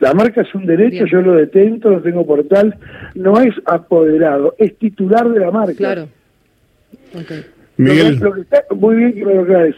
La 0.00 0.12
marca 0.12 0.42
es 0.42 0.54
un 0.54 0.66
derecho, 0.66 1.04
Bien. 1.04 1.06
yo 1.06 1.20
lo 1.22 1.34
detento, 1.34 1.88
lo 1.88 2.02
tengo 2.02 2.26
por 2.26 2.44
tal. 2.48 2.76
No 3.14 3.40
es 3.40 3.54
apoderado, 3.64 4.54
es 4.58 4.76
titular 4.78 5.28
de 5.30 5.40
la 5.40 5.50
marca. 5.50 5.74
Claro. 5.74 6.08
Miguel, 7.76 8.14
Lo 8.14 8.18
que, 8.18 8.24
lo 8.24 8.32
que 8.34 8.40
está, 8.42 8.64
muy 8.74 8.96
bien 8.96 9.14
que 9.14 9.24
me 9.24 9.34
lo 9.34 9.42
aclares. 9.42 9.74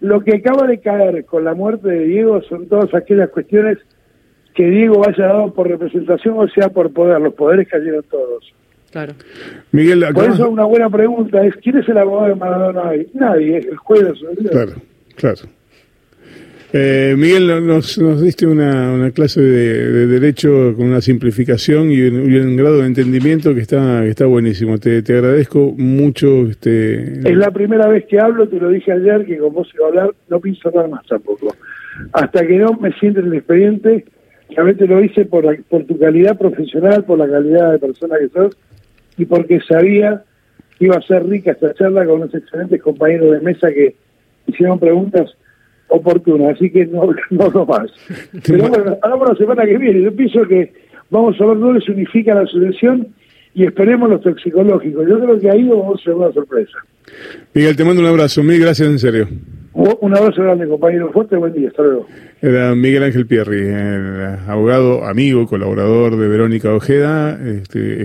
Lo 0.00 0.20
que 0.22 0.36
acaba 0.36 0.66
de 0.66 0.78
caer 0.80 1.24
con 1.24 1.44
la 1.44 1.54
muerte 1.54 1.88
de 1.88 2.04
Diego 2.04 2.40
son 2.42 2.68
todas 2.68 2.94
aquellas 2.94 3.30
cuestiones 3.30 3.78
que 4.58 4.68
Diego 4.68 5.06
haya 5.06 5.26
dado 5.26 5.54
por 5.54 5.68
representación 5.68 6.34
o 6.36 6.48
sea 6.48 6.68
por 6.68 6.92
poder. 6.92 7.20
Los 7.20 7.32
poderes 7.34 7.68
cayeron 7.68 8.02
todos. 8.10 8.52
Claro. 8.90 9.12
Miguel, 9.70 10.04
Por 10.12 10.24
eso 10.24 10.50
una 10.50 10.64
buena 10.64 10.90
pregunta 10.90 11.46
es, 11.46 11.54
¿quién 11.62 11.76
es 11.78 11.88
el 11.88 11.96
abogado 11.96 12.30
de 12.30 12.34
Maradona 12.34 12.88
hoy? 12.88 13.06
Nadie, 13.14 13.58
es 13.58 13.66
el 13.66 13.76
juez 13.76 14.02
de 14.02 14.14
su 14.16 14.26
vida. 14.30 14.50
Claro, 14.50 14.72
claro. 15.14 15.38
Eh, 16.72 17.14
Miguel, 17.16 17.64
nos, 17.64 17.98
nos 17.98 18.20
diste 18.20 18.48
una, 18.48 18.92
una 18.92 19.12
clase 19.12 19.40
de, 19.40 19.92
de 19.92 20.06
derecho 20.08 20.74
con 20.76 20.86
una 20.86 21.00
simplificación 21.00 21.92
y 21.92 22.00
un, 22.00 22.28
y 22.28 22.36
un 22.36 22.56
grado 22.56 22.78
de 22.78 22.86
entendimiento 22.88 23.54
que 23.54 23.60
está, 23.60 24.00
que 24.02 24.08
está 24.08 24.26
buenísimo. 24.26 24.78
Te, 24.78 25.02
te 25.02 25.14
agradezco 25.18 25.72
mucho. 25.78 26.48
Este, 26.48 27.20
Es 27.20 27.36
la 27.36 27.52
primera 27.52 27.86
vez 27.86 28.06
que 28.06 28.18
hablo, 28.18 28.48
te 28.48 28.58
lo 28.58 28.70
dije 28.70 28.90
ayer, 28.90 29.24
que 29.24 29.38
con 29.38 29.54
vos 29.54 29.70
iba 29.72 29.84
a 29.84 29.88
hablar, 29.88 30.10
no 30.28 30.40
pienso 30.40 30.68
hablar 30.68 30.88
más 30.88 31.06
tampoco. 31.06 31.54
Hasta 32.12 32.44
que 32.44 32.58
no 32.58 32.72
me 32.72 32.92
siente 32.94 33.20
en 33.20 33.26
el 33.26 33.34
expediente, 33.34 34.04
realmente 34.50 34.86
lo 34.86 35.02
hice 35.02 35.24
por, 35.24 35.44
la- 35.44 35.58
por 35.68 35.84
tu 35.84 35.98
calidad 35.98 36.38
profesional, 36.38 37.04
por 37.04 37.18
la 37.18 37.28
calidad 37.28 37.72
de 37.72 37.78
persona 37.78 38.16
que 38.18 38.28
sos, 38.28 38.56
y 39.16 39.24
porque 39.24 39.60
sabía 39.68 40.22
que 40.78 40.84
iba 40.86 40.96
a 40.96 41.02
ser 41.02 41.26
rica 41.26 41.52
esta 41.52 41.74
charla 41.74 42.04
con 42.06 42.16
unos 42.22 42.34
excelentes 42.34 42.80
compañeros 42.82 43.32
de 43.32 43.40
mesa 43.40 43.68
que 43.72 43.96
hicieron 44.46 44.78
preguntas 44.78 45.30
oportunas, 45.88 46.50
así 46.54 46.70
que 46.70 46.86
no, 46.86 47.10
no 47.30 47.66
más. 47.66 47.90
Pero 48.46 48.68
bueno, 48.68 48.96
hagamos 49.02 49.28
la 49.30 49.34
semana 49.36 49.64
que 49.64 49.78
viene. 49.78 50.02
Yo 50.02 50.14
pienso 50.14 50.42
que 50.46 50.72
vamos 51.10 51.40
a 51.40 51.46
ver 51.46 51.58
dónde 51.58 51.80
se 51.80 51.92
unifica 51.92 52.34
la 52.34 52.46
sucesión 52.46 53.08
y 53.54 53.64
esperemos 53.64 54.08
los 54.10 54.20
toxicológicos. 54.20 55.06
Yo 55.08 55.18
creo 55.18 55.40
que 55.40 55.50
ahí 55.50 55.64
vamos 55.66 56.00
a 56.00 56.04
ser 56.04 56.14
una 56.14 56.30
sorpresa. 56.32 56.78
Miguel, 57.54 57.74
te 57.74 57.84
mando 57.84 58.02
un 58.02 58.08
abrazo. 58.08 58.42
Mil 58.42 58.60
gracias, 58.60 58.88
en 58.88 58.98
serio. 58.98 59.28
Un 59.78 60.16
abrazo 60.16 60.42
grande, 60.42 60.66
compañero. 60.66 61.12
Fuerte, 61.12 61.36
buen 61.36 61.52
día. 61.52 61.68
Hasta 61.68 61.82
luego. 61.84 62.06
Era 62.42 62.74
Miguel 62.74 63.04
Ángel 63.04 63.28
Pierri, 63.28 63.60
el 63.60 64.38
abogado, 64.48 65.04
amigo, 65.04 65.46
colaborador 65.46 66.16
de 66.16 66.26
Verónica 66.26 66.74
Ojeda. 66.74 67.38
Este, 67.40 67.96